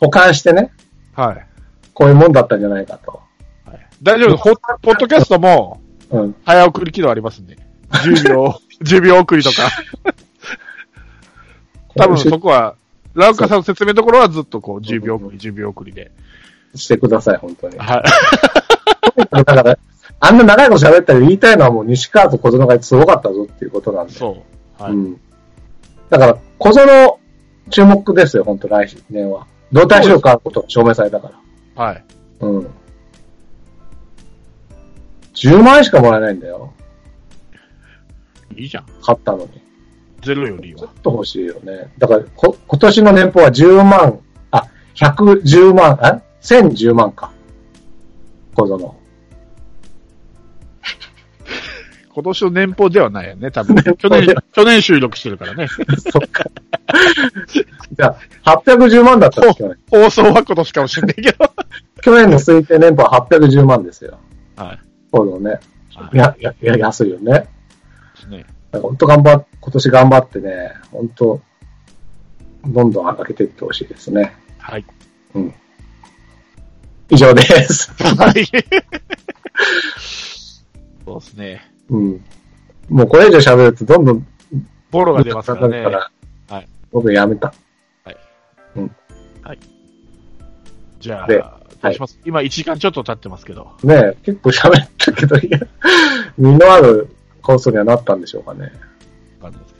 [0.00, 0.72] 保管してね、
[1.14, 1.46] はい。
[1.94, 3.20] こういうもんだったんじゃないかと。
[4.02, 4.42] 大丈夫です。
[4.42, 5.80] ポポッドキャストも、
[6.10, 6.34] うん。
[6.44, 7.56] 早送り機能ありますんで。
[7.90, 9.68] 10秒、 10秒送りとか。
[11.94, 12.74] 多分そこは、
[13.14, 16.10] ラウカさんの説明のところはずっとこう、10秒送り、10秒送りで。
[16.74, 17.78] してください、本当に。
[17.78, 18.02] はい。
[19.30, 19.78] だから、
[20.24, 24.12] あんな長いこと喋ったり言いたいのはもう西川と小園がすごかったぞっていうことなんで。
[24.12, 24.44] そ
[24.78, 24.82] う。
[24.82, 24.92] はい。
[24.92, 25.20] うん。
[26.10, 27.18] だから、小園
[27.70, 29.48] 注目ですよ、本当来年は。
[29.72, 31.32] 動体視力あることが証明されたか
[31.74, 31.84] ら。
[31.84, 32.04] はい。
[32.38, 32.70] うん。
[35.34, 36.72] 10万円しかもらえないんだよ。
[38.54, 38.86] いいじゃん。
[39.02, 39.48] 買ったのに。
[40.22, 40.90] ゼロよりはちょっ。
[41.02, 41.92] と欲しいよね。
[41.98, 44.20] だから、こ、今年の年俸は10万、
[44.52, 47.32] あ、110万、あ ?1010 万か。
[48.54, 49.01] 小園。
[52.14, 53.76] 今年の年俸ではないよね、多分。
[53.96, 55.66] 去年、去年収録してるからね。
[55.68, 56.44] そっか。
[57.50, 59.78] じゃあ、810万だったら去年。
[59.90, 61.52] 放送は今年かもしれないけど。
[62.02, 64.18] 去年の推定年俸は810万ですよ。
[64.56, 64.78] はい。
[65.10, 65.50] 小園ね。
[65.50, 65.60] はい
[66.14, 67.32] いや、いや、いや、安いよね。
[67.32, 67.48] で
[68.22, 68.46] すね。
[68.72, 71.40] 本当頑張っ、今年頑張ってね、本当
[72.66, 74.34] どんどん上げていってほしいですね。
[74.58, 74.86] はい。
[77.10, 77.92] 以上です。
[78.16, 78.46] はい。
[81.04, 81.71] そうですね。
[81.92, 82.24] うん。
[82.88, 84.26] もうこれ以上喋るとどんどん
[84.90, 85.84] ボロが出ますからね。
[85.84, 86.68] はい。
[86.90, 87.54] 僕やめた。
[90.98, 91.38] じゃあ、で
[91.82, 93.72] どうします、今1時間ちょっと経ってますけど。
[93.82, 95.58] ねえ、結構喋ったけど、いや、
[96.38, 97.08] 身のある
[97.42, 98.72] コースにはなったんでしょうかね。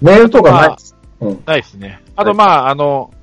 [0.01, 0.97] メールとかないです？
[1.21, 1.43] うん。
[1.47, 2.01] ないですね。
[2.17, 3.15] あと、まあ、あの、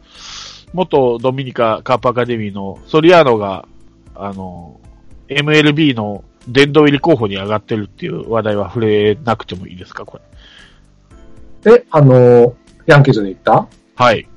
[0.71, 3.67] 元ドミニカカープアカデミーのソリアーノが、
[4.15, 4.79] あの、
[5.27, 10.19] MLB の殿堂入り候補に上がってるっていう話題は触れなくてもいいですか、こ
[11.65, 11.73] れ。
[11.75, 12.53] え、あのー
[12.87, 13.67] ヤンキーズに行った？
[13.95, 14.27] はい。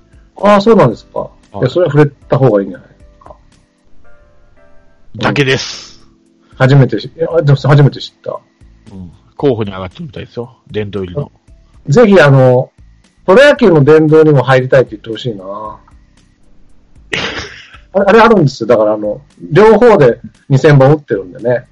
[0.42, 1.20] ああ、そうなんですか。
[1.20, 2.88] はいいや、それは触れた方がいいんじゃない
[3.22, 3.34] か。
[5.16, 6.06] だけです。
[6.56, 8.38] 初めて知、いやでも初めて知った。
[8.92, 9.10] うん。
[9.36, 10.58] 候補に上がってるみたいですよ。
[10.70, 11.30] 殿堂入りの。
[11.88, 12.70] ぜひあの、
[13.26, 15.44] プロ野球の殿堂にも入りたいって言ってほしいな
[17.94, 18.66] あれあれあるんですよ。
[18.68, 21.66] だからあの、両方で2000本打ってるんでね。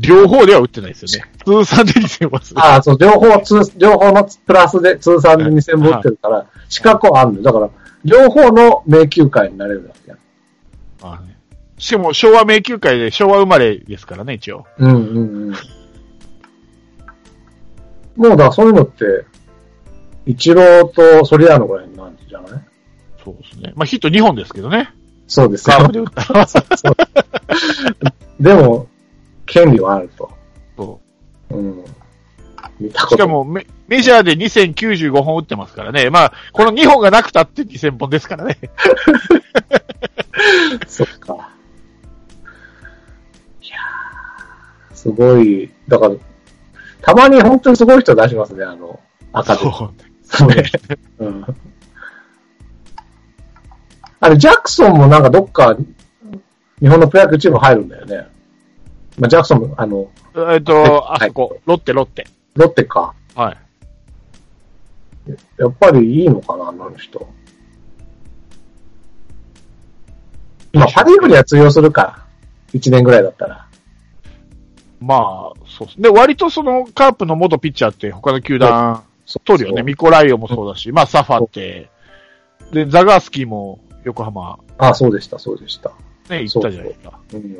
[0.00, 1.30] 両方では打ってないですよね。
[1.44, 2.60] 通算で2000本する。
[2.60, 7.44] ああ、そう、両方、通両方のプラスで通算で2000本打ってるから、資格はあるんだよ。
[7.44, 7.68] だから、
[8.04, 10.16] 両方の迷宮界になれるわけや。
[11.02, 11.36] ああね
[11.78, 14.66] しかも昭和迷宮会で昭和生まれですからね、一応。
[14.78, 15.00] うんうんう
[15.50, 15.50] ん。
[15.50, 15.56] も
[18.26, 19.24] うだからそういうのって、
[20.26, 22.60] 一郎とソリアーノぐらいになるんじゃない？
[23.24, 23.72] そうですね。
[23.76, 24.92] まあヒット2本ですけどね。
[25.26, 25.92] そうですよカープ。
[25.92, 26.46] で打ったら。
[28.40, 28.86] でも、
[29.50, 30.30] 権利はあると。
[30.76, 31.00] そ
[31.50, 31.84] うん。
[32.78, 36.08] 見たうことしかもメメジャーで2095本打ってますからね。
[36.10, 38.58] まあ、この2本がなくたって2000本ですからね。
[40.86, 41.50] そっか。
[43.60, 46.14] いやーすごい、だから、
[47.02, 49.00] たまに本当にすごい人出しますね、あの、
[49.32, 49.62] 赤で。
[49.62, 49.90] そう。
[50.22, 50.64] そうね。
[51.18, 51.44] うん。
[54.20, 55.76] あれ、ジャクソンもなんかどっか、
[56.80, 58.28] 日本のプロ野球チーム入るんだよね。
[59.20, 60.10] まあ、ジャクソンも、あの、
[60.50, 62.26] えっと、あそこ、ロッテ、ロッテ。
[62.54, 63.14] ロッテか。
[63.34, 65.30] はい。
[65.58, 67.28] やっぱりいいのかな、あの人。
[70.72, 72.26] まあ、パリーグには通用するか。
[72.72, 73.66] 1年ぐらいだったら。
[75.00, 76.08] まあ、そうですね。
[76.08, 79.82] 割とそのカープの元ピッチャーって他の球団そう取るよね。
[79.82, 81.90] ミコライオもそうだし、まあサファって、
[82.72, 85.92] で、ザガースキーも横浜あそうでした、そうでした。
[86.30, 87.18] ね、行ったじゃないですか。
[87.34, 87.56] うん。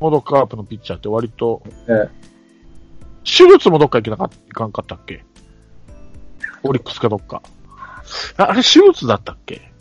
[0.00, 2.10] 元カープのピッチャーって割と、ね、
[3.24, 5.24] 手術もどっか行けなかった、いかんかったっけ？
[6.62, 7.42] オリックスかどっか。
[8.36, 9.72] ああれ手術だったっけ？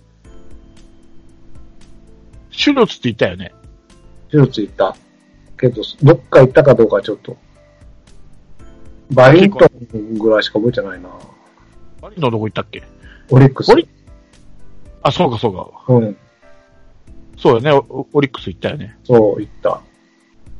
[2.52, 3.54] 手術って言ったよね？
[4.32, 4.96] 手術行った。
[5.60, 7.38] けど、どっか行ったかどうかはちょっと。
[9.12, 11.10] バリントンぐらいしか覚えてないな。
[12.02, 12.84] バリのどこ行ったっけ？
[13.30, 13.72] オリックス。
[13.72, 13.88] オリ
[15.04, 15.94] あ、そうかそうか。
[15.94, 16.18] うん。
[17.38, 17.72] そうよね。
[17.72, 18.98] オオリックス行ったよね。
[19.04, 19.82] そう、行った。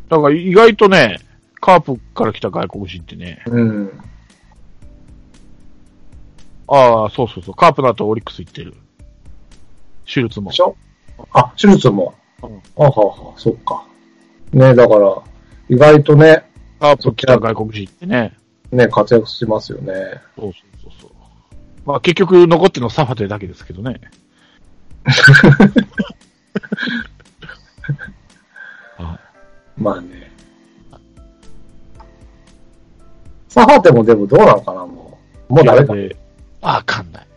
[0.10, 1.20] だから意外とね、
[1.60, 4.00] カープから来た外国人ってね、うん。
[6.68, 8.74] ああ、そうそうそう、カープの後オリックス行ってる。
[10.06, 10.62] 手術もでし。
[10.62, 10.76] ょ？
[11.34, 12.14] あ、手術も。
[12.44, 13.86] うんあはは、そっか。
[14.52, 15.22] ね、だから、
[15.70, 16.46] 意外とね、
[16.80, 18.38] カープ来た外国人ってね。
[18.72, 19.94] ね、活躍しますよね。
[20.38, 21.12] そうそうそうそう。
[21.86, 24.02] まあ結局残ってるのサファテだけですけどね。
[29.78, 30.32] まあね。
[33.50, 35.18] サファテもでもどうなのかな、も
[35.50, 35.54] う。
[35.54, 35.94] もうダメか。
[35.94, 36.16] で
[36.62, 37.28] わかんない。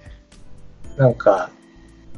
[0.96, 1.50] なんか、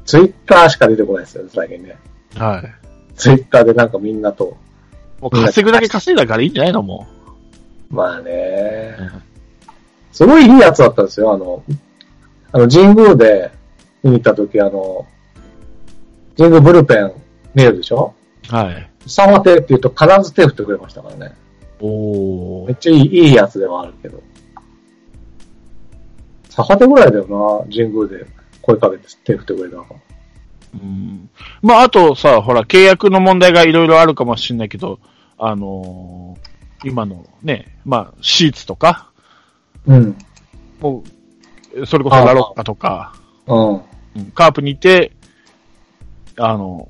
[0.04, 1.98] ツイッターしか出てこないですよね、最近ね。
[2.36, 3.16] はい。
[3.16, 4.56] ツイッターでなんかみんなと。
[5.20, 7.06] もう稼ぐだけ稼いだからいいんじゃないのも
[7.90, 9.02] まあねう。。
[9.02, 9.22] うん
[10.12, 11.62] すごいいいやつだったんですよ、あの、
[12.50, 13.52] あの、神宮で
[14.02, 15.06] 見に行った時、あの、
[16.36, 17.12] 神宮ブルペン
[17.54, 18.12] 見えるでしょ？
[18.48, 18.89] はい。
[19.06, 21.34] サファテって言うと必ず手振ってくれましたからね。
[21.80, 22.66] おー。
[22.66, 24.22] めっちゃいい、いいやつではあるけど。
[26.48, 28.26] サファテぐらいだよな、神宮で
[28.60, 29.86] 声かけて手振ってくれたの。
[30.74, 31.30] うん。
[31.62, 34.98] まああとさ、ほら、契約の問題がいろいろあるかもしれないけど、
[35.38, 36.50] あのー
[36.82, 39.10] 今のね、まあ、シーツとか、
[39.86, 40.16] うん。
[40.80, 41.04] も
[41.74, 43.14] う、それこそラロッカとか、
[43.46, 43.74] うん。
[43.74, 43.82] うん
[44.34, 45.12] カープにいて、
[46.36, 46.88] あの、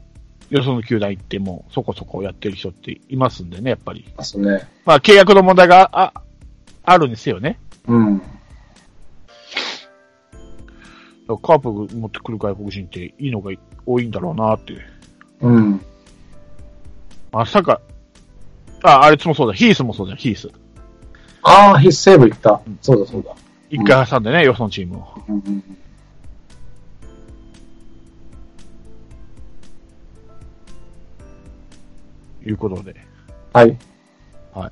[0.50, 4.04] よその球団行っても、そこそこやってる人っていますんでね、やっぱり。
[4.16, 4.68] ですね。
[4.84, 6.12] まあ、契約の問題が、あ、
[6.82, 7.58] あるんですよね。
[7.86, 8.20] うん。
[11.42, 13.52] カープ持ってくる外国人っていいのが
[13.86, 14.74] 多いんだろうなって。
[15.40, 15.80] うん。
[17.30, 17.80] まさか、
[18.82, 20.50] あ、あれつもそうだ、ヒースもそうだよ、ヒース。
[21.42, 22.60] ああ、必セーブいった。
[22.82, 23.34] そうだそうだ。
[23.70, 25.06] 一回挟んでね、よそのチームを。
[25.28, 25.64] うんうん
[32.46, 32.96] いうことで。
[33.52, 33.76] はい。
[34.52, 34.70] は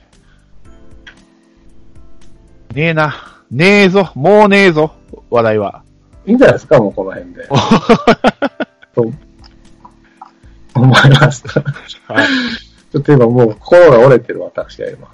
[2.72, 2.74] い。
[2.74, 3.14] ねえな。
[3.50, 4.10] ねえぞ。
[4.14, 4.92] もうねえぞ。
[5.30, 5.82] 話題は。
[6.26, 7.48] いいんじゃないですか、もうこの辺で。
[8.94, 9.02] と
[10.74, 11.44] 思います。
[11.48, 12.26] はい
[12.90, 15.08] ちょっと今もう心が折れてる私は今。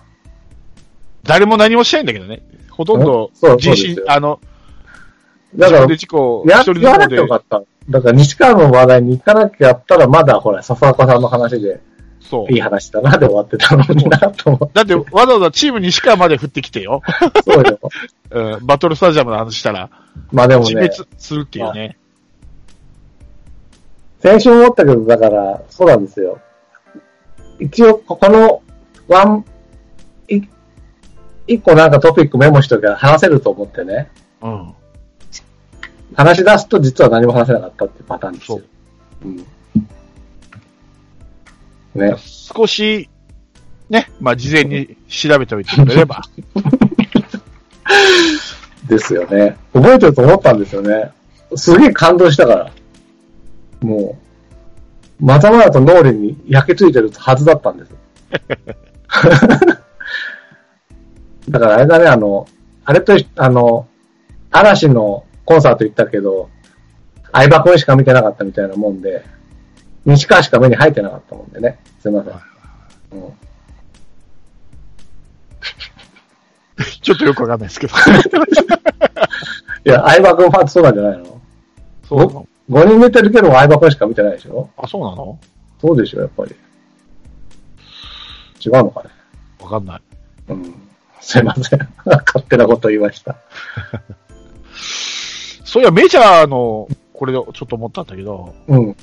[1.24, 2.42] 誰も何もしないんだけどね。
[2.70, 4.40] ほとんど人身、あの、
[5.56, 7.62] だから自分で、事故、や、言わなきゃよかった。
[7.88, 11.80] だから西川の話題に行かなきゃやったらまだほら、笹岡さんの話で
[12.28, 12.60] そういい。
[12.60, 17.02] 話だなで終わってたのになと思っだって、わざわざチーム西川まで降ってきてよ。
[17.44, 17.52] て。
[17.52, 17.78] そうよ。
[18.30, 19.90] うん、バトルスタジアムの話したら、
[20.32, 21.98] まあでもね自滅、するっていうね。
[24.20, 26.40] 先週思ったけど、だから、そうなんですよ。
[27.60, 28.62] 一応、ここの、
[29.06, 29.44] ワン、
[30.28, 30.40] い、
[31.46, 34.10] 一個なんかトピックメモしときゃ話せると思ってね。
[34.40, 34.74] うん。
[36.14, 38.60] 話し出すと実は何も話せなかったっていうパターンですよ。
[39.24, 39.46] うん。
[41.94, 42.16] ね。
[42.18, 43.08] 少し、
[43.88, 46.22] ね、まあ、事前に調べておいてくれれば。
[48.88, 49.56] ですよね。
[49.72, 51.10] 覚えてると思ったんですよね。
[51.56, 52.70] すげえ感動したから。
[53.80, 54.18] も
[55.20, 57.92] う、まざまざと脳裏に焼けついてるはずだったんです。
[61.48, 62.46] だからあれだね、あの、
[62.84, 63.86] あれとあの、
[64.50, 66.48] 嵐のコンサート行ったけど、
[67.32, 69.24] 相葉君しか見てなかったみたいなもんで、
[70.06, 71.78] 西川しか目に入ってなかったもんでね。
[72.00, 72.32] すいません。
[72.32, 73.32] うん
[77.02, 77.94] ちょっとよくわかんないですけど。
[79.86, 81.40] いや、相葉君ファンってそうなんじゃないの？
[82.08, 84.70] そうなの ?5 人見てるけど相葉君しか見てないでしょ？
[84.76, 85.38] あ、そうなの？
[85.80, 86.54] そうでしょ、やっぱり。
[88.64, 89.10] 違うのかね？
[89.62, 90.00] わかんない。
[90.48, 90.74] うん。
[91.20, 91.88] すいません。
[92.04, 93.36] 勝手なこと言いました。
[95.64, 98.96] そういや、メジャーの、これでちょっと思ったんだけど、うん。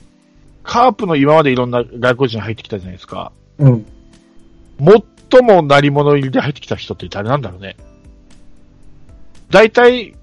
[0.63, 3.31] カープの今までいろんな外国人入ってきたじゃないですか。
[3.57, 3.85] うん。
[5.29, 7.75] 最も鳴り物入りで入ってきた人って誰なんだろうね。
[9.49, 10.15] 大体、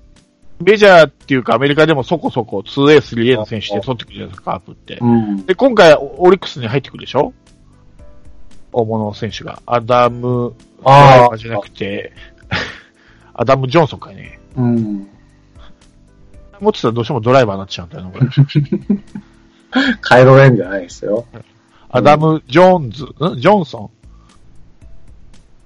[0.61, 4.98] メジャーっていうかアメリカでもそこそこ 2A、3A の選手で取ってくるじゃないですか、カープって。
[5.01, 5.46] うん。
[5.46, 7.33] で、今回オリックスに入ってくるでしょ？
[8.72, 9.62] 大物選手が。
[9.66, 12.12] アダム、ああじゃなくて、
[13.35, 14.38] アダム・ジョンソンかいね。
[14.57, 15.09] うん。
[16.61, 18.27] 持ってたらどうしてもドライバーになっちゃうんだよな、これ。
[20.01, 21.27] カイロレンじゃないですよ。
[21.91, 23.41] アダム・ジョーンズ、ん？
[23.41, 23.91] ジョンソン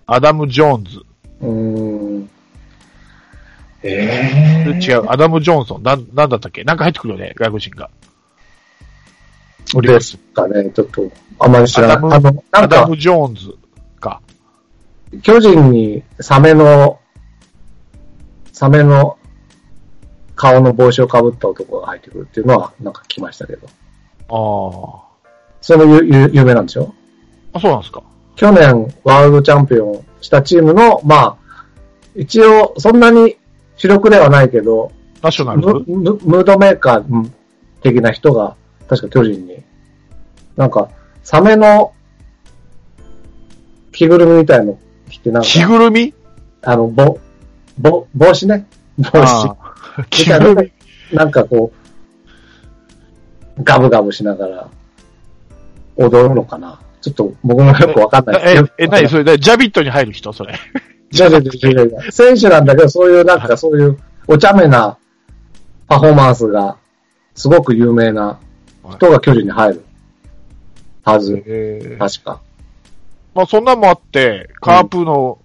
[0.06, 1.02] アダム・ジョーンズ。
[1.40, 2.30] うーん。
[3.82, 5.82] ええ違う、アダム・ジョンソン。
[5.82, 6.62] なん、なんだったっけ？
[6.64, 7.90] なんか入ってくるよね、外国人が。
[9.80, 11.96] ですかね、ちょっと、あんまり知らない。
[11.96, 13.56] アダムあの、アダム・ジョーンズ
[13.98, 14.20] か。
[15.22, 17.00] 巨人にサメの、
[18.52, 19.18] サメの
[20.36, 23.66] 顔の帽子をかぶった男が入ってくるっていうのは、なんか聞きましたけど。
[24.34, 25.02] あ
[25.60, 26.94] それも有有有名なんでしょ？
[27.52, 27.58] あ。
[27.58, 28.02] あ、そうなんですか。
[28.36, 31.36] 去年ワールドチャンピオンしたチームの、まあ、
[32.14, 33.36] 一応そんなに
[33.76, 34.90] 主力ではないけど、
[35.22, 35.84] ナショナムル？
[35.86, 37.30] ムムードメーカー
[37.82, 38.56] 的な人が、
[38.88, 39.62] 確か巨人に、
[40.56, 40.88] なんか、
[41.22, 41.92] サメの
[43.92, 44.78] 着ぐるみみたいの
[45.10, 46.14] 着て、なんか、着ぐるみ？
[46.62, 47.18] あの、ぼ、
[47.78, 48.66] ぼ、帽子ね。
[48.98, 49.16] 帽子。
[49.18, 49.56] あ
[49.98, 50.72] あ着ぐる
[51.10, 51.16] み？
[51.16, 51.81] なんかこう、
[53.62, 54.68] ガブガブしながら、
[55.96, 56.80] 踊るのかな。
[57.00, 60.32] ちょっと僕もよくわかんないえ、え、なにそれ、でジャビットに入る人？
[60.32, 60.54] それ。
[61.10, 64.96] じゃじゃじゃじゃ選手なんだけど、そういうなんかそういうお茶目な
[65.88, 66.78] パフォーマンスが
[67.34, 68.38] すごく有名な
[68.88, 69.84] 人が巨人に入る
[71.02, 71.42] はず。
[71.44, 72.40] えー確か。
[73.34, 75.38] まあそんなんもあって、カープの、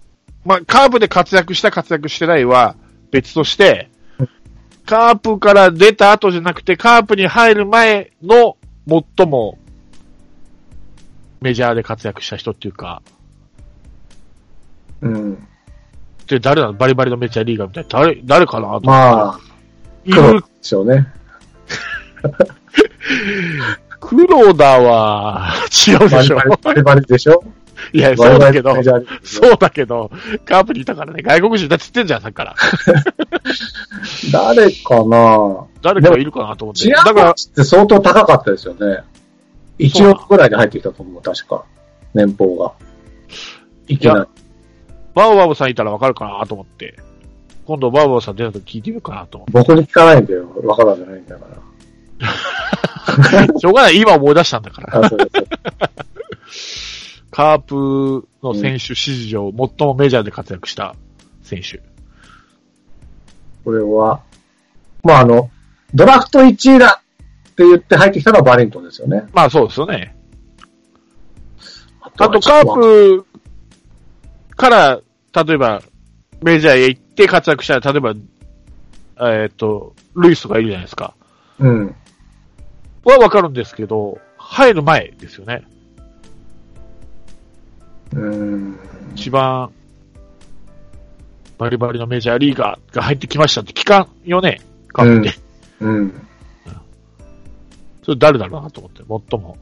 [0.44, 2.76] まあカープで活躍した活躍してないは
[3.10, 3.97] 別としてうん、
[4.88, 8.56] カープから出た後じゃなくて、カープに入る前の
[9.16, 9.58] 最も
[11.42, 13.02] メジャーで活躍した人っていうか、
[15.02, 15.46] うん。
[16.26, 16.72] で、誰なの？
[16.72, 17.90] バリバリのメジャーリーガーみたいな。
[17.90, 19.40] 誰、誰かなと思ったらまあ、
[20.06, 21.06] い黒でる、しょうね。
[24.00, 25.52] 黒田は
[25.86, 27.44] 違うでしょバリバリ、バリバリでしょ？
[27.92, 28.74] いや、そうだけど
[29.22, 30.10] そうだけど、
[30.44, 32.54] カープにいたからね、外国人だって言ってんじゃん、さっきから。
[34.32, 35.66] 誰かな？
[35.82, 36.80] 誰かいるかなと思って。
[36.82, 39.02] チアだからゴ、って相当高かったですよね。
[39.78, 41.64] 1億ぐらいで入ってきたと思う、確か。
[42.14, 42.72] 年俸が。
[43.86, 44.42] いきなり。
[45.14, 46.96] バウバウさんいたらわかるかなと思って。
[47.64, 50.48] 今度バウバウさん出た時聞いてみようかなと思っ僕に聞かないんだよ。
[50.64, 51.58] わからんじゃないんだから。
[53.52, 53.58] て。
[53.60, 55.10] しょうがない、今思い出したんだから。
[57.38, 60.96] カープの選手史上、最もメジャーで活躍した
[61.40, 61.80] 選手。
[63.64, 64.24] これは、
[65.04, 65.48] まああの、
[65.94, 67.00] ドラフト1位だ
[67.48, 69.28] って言って入ってきたのはバリントンですよね。
[69.32, 70.16] まあそうですよね。
[72.00, 73.26] ああとカープ
[74.56, 75.00] から、
[75.32, 75.80] 例えば、
[76.42, 78.14] メジャーへ行って活躍したら、例えば、
[79.30, 81.14] えっ、と、ルイスとかいるじゃないですか。
[81.60, 81.94] うん。
[83.04, 85.62] はわかるんですけど、入る前ですよね。
[88.18, 88.78] うん。
[89.14, 89.70] 一番、
[91.58, 95.38] バリバリのメジャーリーガーが入ってきましたって聞かんよね、カープって。
[95.80, 96.14] うん。
[98.02, 99.58] それ誰だろうなと思って、最も。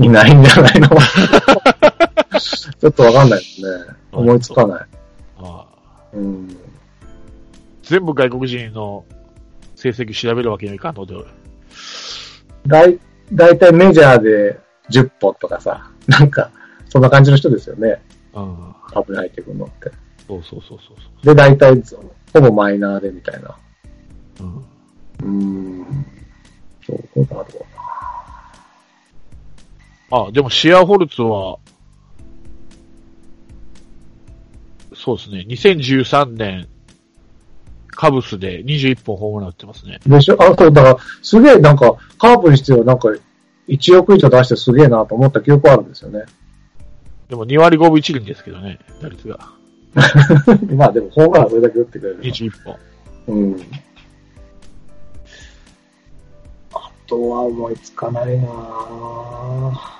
[0.00, 0.88] いないんじゃないの？
[2.38, 3.68] ちょっとわかんないですね。
[4.12, 4.86] 思いつかない。
[5.38, 5.66] ああ
[6.12, 6.56] うん。
[7.82, 9.04] 全部外国人の
[9.76, 11.14] 成績調べるわけにはいかんので。
[12.66, 12.98] だい、
[13.32, 14.60] だいたいメジャーで
[14.90, 16.50] 10本とかさ、なんか、
[16.88, 18.02] そんな感じの人ですよね。
[18.34, 18.74] うん。
[18.88, 19.90] 株に入ってくるのって。
[20.26, 21.82] そうそうそうそうで、だいたい、
[22.34, 23.56] ほぼマイナーでみたいな。
[24.36, 24.46] そう。
[25.24, 25.80] うん。
[25.80, 26.06] うーん。
[26.86, 27.54] そうだろう
[30.10, 30.26] な。
[30.26, 31.58] あ、でもシェアホルツは、
[34.94, 36.66] そうですね、2013年、
[37.88, 39.98] カブスで21本ホームラン打ってますね。
[40.06, 40.36] でしょ？
[40.40, 43.08] あ、そう、だから、すげえなんか、カープにしてはなんか、
[43.68, 46.24] 1億以上出してすげえなと思った記憶あるんですよね。
[47.28, 49.38] でも2割5分1厘ですけどね、打率が。
[50.74, 52.20] まあでも、ホームランそれだけ打ってくれる。
[52.22, 52.76] 21本。
[53.28, 53.60] うん。
[56.72, 59.98] あとは思いつかないなぁ。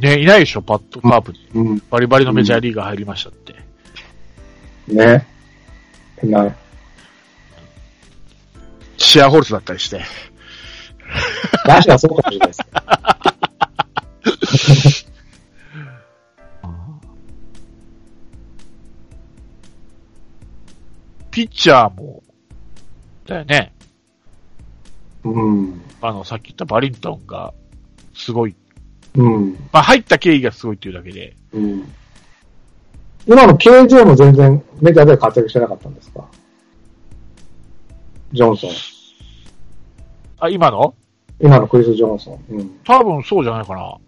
[0.00, 1.48] ね、いないでしょ、パッとカープに。
[1.54, 1.82] うん。
[1.90, 3.54] バリバリのメジャーリーガー入りましたって。
[4.88, 5.26] ね。
[6.22, 6.54] な、
[9.00, 10.02] シェアホルツだったりして。
[11.64, 12.60] 確かにそうかもしれないです。
[21.30, 22.22] ピッチャーも、
[23.26, 23.72] だよね。
[25.24, 25.80] うん。
[26.02, 27.54] あの、さっき言ったバリントンが、
[28.14, 28.56] すごい。
[29.14, 29.52] うん。
[29.72, 31.36] まあ、入った経緯がすごいっていうだけで。
[31.52, 31.92] うん。
[33.26, 36.24] 今の KJ も全然メジャーでは活躍してなかったんですか？
[38.32, 38.70] ジョンソン。
[40.40, 40.94] あ、今の？
[41.40, 42.54] 今のクリス・ジョンソン。
[42.54, 42.80] うん。
[42.84, 43.80] 多分そうじゃないかな。
[43.82, 43.98] だ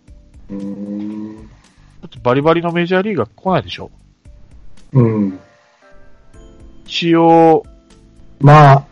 [0.51, 1.51] うーん。
[2.07, 3.91] ってバリバリのメジャーリーガー来ないでしょ？
[4.93, 5.41] うん。
[6.87, 7.65] 一応、
[8.41, 8.85] まあ、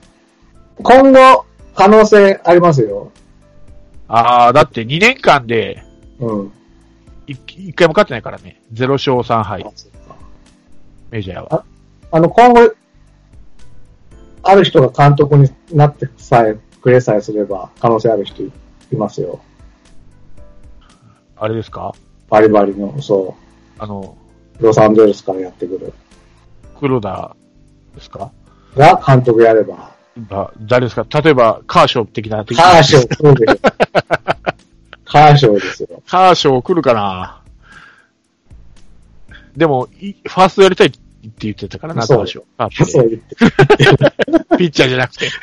[0.83, 3.13] 今後、可能性ありますよ。
[4.09, 5.85] ああ、だって2年間で
[6.19, 6.53] うん。
[7.27, 8.61] 一一回も勝ってないからね。
[8.73, 9.65] 0勝3敗、
[11.11, 11.65] メジャーは。
[12.11, 12.75] あの、今後、
[14.43, 18.51] ある人が監督になってさえ、くれさえすれば、可能性ある人い
[18.93, 19.41] ますよ。
[21.37, 21.95] あれですか？
[22.29, 23.35] バリバリの、そ
[23.79, 24.17] あの、
[24.59, 25.93] う、ロサンゼルスからやってくる。
[26.79, 27.37] 黒田
[27.95, 28.31] ですか？
[28.77, 29.91] が監督やれば。
[30.17, 31.07] ば誰ですか？
[31.23, 32.45] 例えば、カーショー的な。
[32.45, 33.59] カーショー、そうです。
[35.05, 36.03] カーショーですよ。
[36.07, 37.43] カーショー来るかな？
[39.57, 40.99] でも、いファーストやりたいって
[41.41, 42.45] 言ってたからな、カそうーショー。
[42.57, 43.37] カープでそう言って。
[44.57, 45.29] ピッチャーじゃなくて。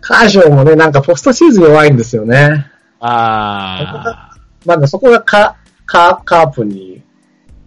[0.00, 2.66] カーショーもね、なんかポストシーズン弱いんですよね。
[3.00, 4.36] あ
[4.66, 7.02] まだそこがカ、カ、カープに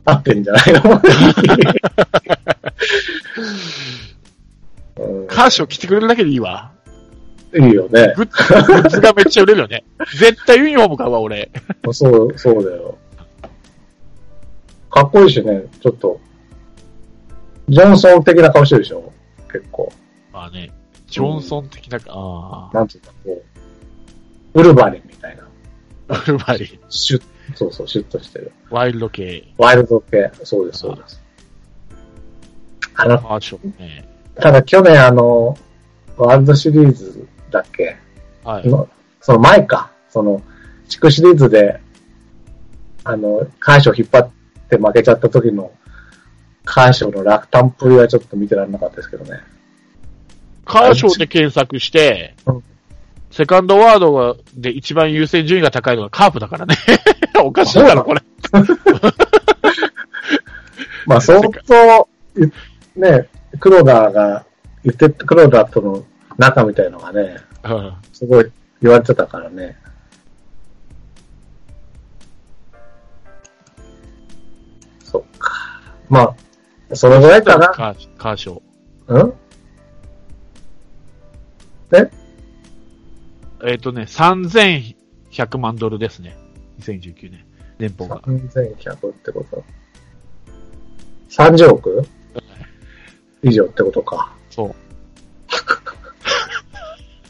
[0.06, 0.82] 合ってるんじゃないの？
[5.28, 6.72] カーショー来てくれるだけでいいわ。
[7.56, 8.14] いいよね。
[8.16, 9.84] グッズグッズがめっちゃ売れるよね。
[10.18, 11.52] 絶対ユニフォーム買うわ、俺。
[11.92, 12.98] そう、そうだよ。
[14.94, 16.20] かっこいいしね、ちょっと、
[17.68, 19.12] ジョンソン的な顔してるでしょ
[19.52, 19.92] 結構。
[20.32, 20.72] まあね、
[21.08, 23.44] ジョンソン的な、あなんていうか、こ
[24.54, 25.48] う、ウルバリンみたいな。
[26.10, 27.24] あ、ウルバリン、シュッ、
[27.56, 28.52] そうそう、シュッとしてる。
[28.70, 30.32] ワイルド系、ワイルド系。
[30.44, 31.24] そうです、そうです。
[32.96, 34.08] あの、カーショーね。
[34.36, 35.58] ただ去年あの、
[36.18, 37.98] ワールドシリーズだっけ？
[38.44, 38.68] はい。
[38.68, 38.88] の、
[39.22, 39.92] その前か。
[40.10, 40.44] その、
[40.88, 41.80] 地区シリーズで、
[43.04, 44.43] あの、カーショー引っ張って
[44.78, 45.72] 負けちゃった時の、
[46.66, 49.42] カーショーの落胆っぷりはちょっと見てられなかったですけどね。
[50.66, 52.64] カーショーで検索してうん、
[53.32, 56.76] セカンドワードがで一番優先順位が高いのがカープだからね。
[57.44, 58.22] おかしいだろ、これ。
[61.06, 62.08] まあ相当、
[62.96, 63.28] ね、
[63.60, 64.46] 黒田が
[64.84, 66.06] 言って、黒田との
[66.38, 68.52] 仲みたいのがね、うんすごい
[68.82, 69.78] 言われてたからね。
[76.14, 76.36] ま
[76.92, 77.70] あ、そのぐらいかな。
[77.70, 79.14] カーカーショー。
[79.14, 79.34] うん？
[83.66, 83.74] え？
[83.74, 86.38] っ、とね、3100万ドルですね。
[86.82, 87.46] 2019年。
[87.80, 88.22] 年俸が。
[88.22, 89.64] ?3100 ってこと。
[91.30, 92.08] 30億
[93.42, 94.32] 以上ってことか。
[94.52, 94.76] そう。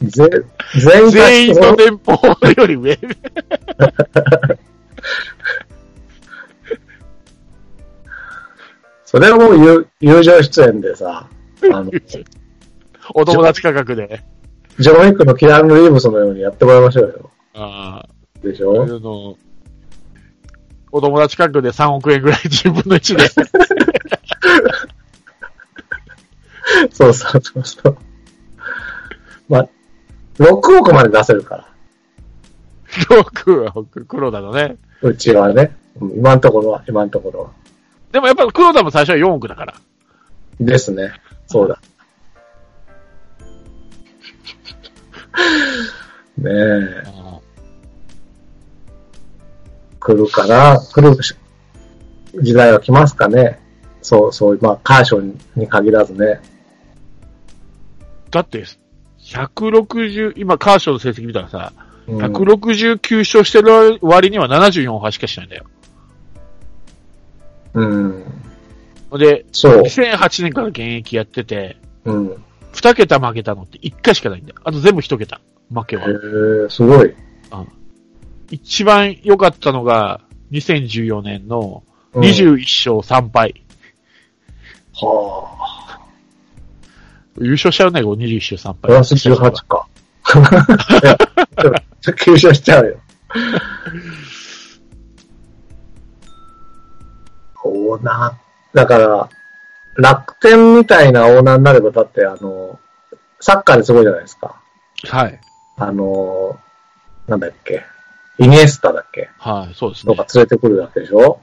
[0.06, 0.28] ぜ
[0.78, 2.98] 全員全員の年俸より上。
[9.14, 11.28] それはもう友友情出演でさ、
[11.72, 11.92] あの、
[13.14, 14.24] お友達価格で。
[14.80, 17.30] ジョン・ウィックのキラン・リーブスのようにやってもらいましょうよ。
[17.54, 18.08] ああ、
[18.42, 19.36] でしあょの、
[20.90, 23.28] お友達価格で3億円ぐらい10分の1で。
[26.90, 27.96] そうそうそうそう。
[29.48, 29.68] まあ、
[30.40, 31.68] 6億まで出せるから。
[33.22, 34.76] 6億、黒田のね。
[35.02, 35.76] うちはね。
[36.00, 37.63] うん今のところは、今のところは。
[38.14, 39.74] でもやっぱ黒田も最初は4億だから。
[40.60, 41.14] ですね。
[41.48, 41.80] そうだ。
[46.38, 47.02] ねえ、
[49.98, 50.78] 来るかな？
[50.78, 51.16] 来る
[52.40, 53.58] 時代は来ますかね？
[54.00, 56.40] そう、そういう、まあ、カーションに限らずね。
[58.30, 58.64] だって、
[59.18, 61.72] 160、今カーショーの成績見たらさ、
[62.06, 65.64] うん169勝してる割には74敗しかしないんだよ。
[67.74, 68.24] うん。
[69.18, 69.82] で、そう。
[69.82, 72.44] 2008年から現役やってて、うん。
[72.72, 74.60] 2桁負けたのって1回しかないんだよ。
[74.64, 75.40] あと全部1桁。
[75.72, 76.08] 負けは。
[76.08, 76.12] へ
[76.66, 77.14] え、すごい。
[78.50, 80.20] 一番良かったのが、
[80.52, 83.64] 2014年のうん21勝3敗。
[84.94, 86.00] はあ。
[87.40, 88.74] 優勝しちゃうね、こう21勝3敗。
[88.82, 89.88] プラス18か。
[91.02, 91.72] いやちょっ
[92.02, 93.00] と吸収しちゃうよ。
[97.68, 98.76] オーナー。
[98.76, 99.28] だから、
[99.96, 102.78] 楽天みたいなオーナーになれば、だってあの、
[103.40, 104.60] サッカーですごいじゃないですか。
[105.04, 105.40] はい。
[105.76, 106.58] あの、
[107.28, 107.84] なんだっけ。
[108.38, 110.28] イニエスタだっけはい、そうですねとか。
[110.34, 111.40] 連れてくるわけでしょ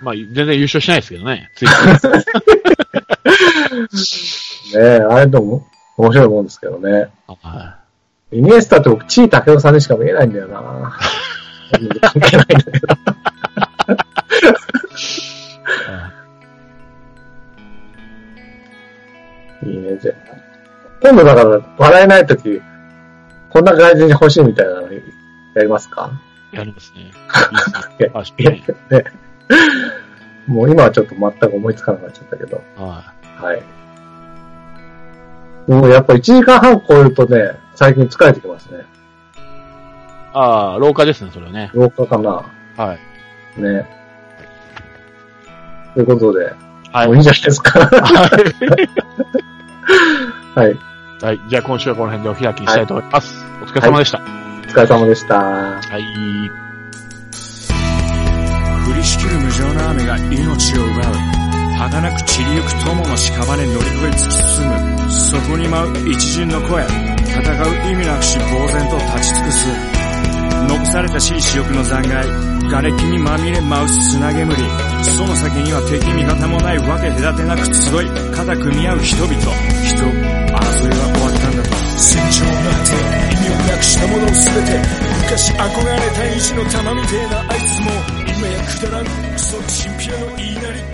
[0.00, 1.50] まあ、全然優勝しないですけどね。
[1.54, 1.66] つい
[4.74, 5.64] ねえ、あれでも
[5.96, 7.12] 面白いもんですけどね。
[7.28, 7.76] は
[8.32, 10.90] イニエスタって僕、地位武雄さんにしか見えないんだよな。
[12.00, 12.88] 関係ないんだけど。
[19.64, 20.14] いいいね、じゃあ。
[21.02, 22.60] 今度だから、笑えないとき、
[23.50, 26.10] こんな感じに欲しいみたいなのやりますか？
[26.52, 27.10] やりますね。
[30.46, 32.62] もう今はちょっと全く思いつかなくなっちゃったけど。
[32.76, 33.62] ははい。
[35.68, 38.78] もうやっぱ1時間半超えるとね、最近疲れてきますね。
[38.78, 38.82] い。
[40.34, 41.70] ああ、廊下ですね、それはね。
[41.74, 42.42] 廊下かな。
[42.76, 42.96] は
[43.56, 43.60] い。
[43.60, 43.86] ね。
[45.94, 46.52] ということで、
[46.92, 47.06] はい。
[47.06, 47.80] もういいんじゃないですか。
[47.80, 48.88] はい。
[50.54, 50.78] はい。
[51.22, 51.40] はい。
[51.48, 53.44] じゃあ今週はこの辺でお開きにしたいと思います。
[53.62, 54.18] お疲れ様でした。
[54.18, 54.22] お
[54.66, 55.38] 疲れ様でした。
[55.38, 56.72] はい。
[58.88, 61.42] 降りしきる無情な雨が命を奪う
[61.78, 67.40] 儚く散りゆく友の屍乗り越え突き進むそこに舞う一陣の声戦
[67.88, 69.68] う意味なくし呆然と立ち尽くす
[70.68, 72.28] 残されたしい死力の残骸
[72.68, 74.54] 瓦礫にまみれ舞う砂煙
[75.04, 80.31] その先には敵味方もないわけ隔てなく集い肩組み合う人々人
[82.02, 82.98] んだと戦場の果て
[83.30, 84.70] 意味をなくしたものを全て
[85.22, 87.90] 昔憧れた意地の玉みてえなあいつも
[88.26, 89.04] 今やくだらん。
[89.04, 90.91] クソチンピラの言いなり。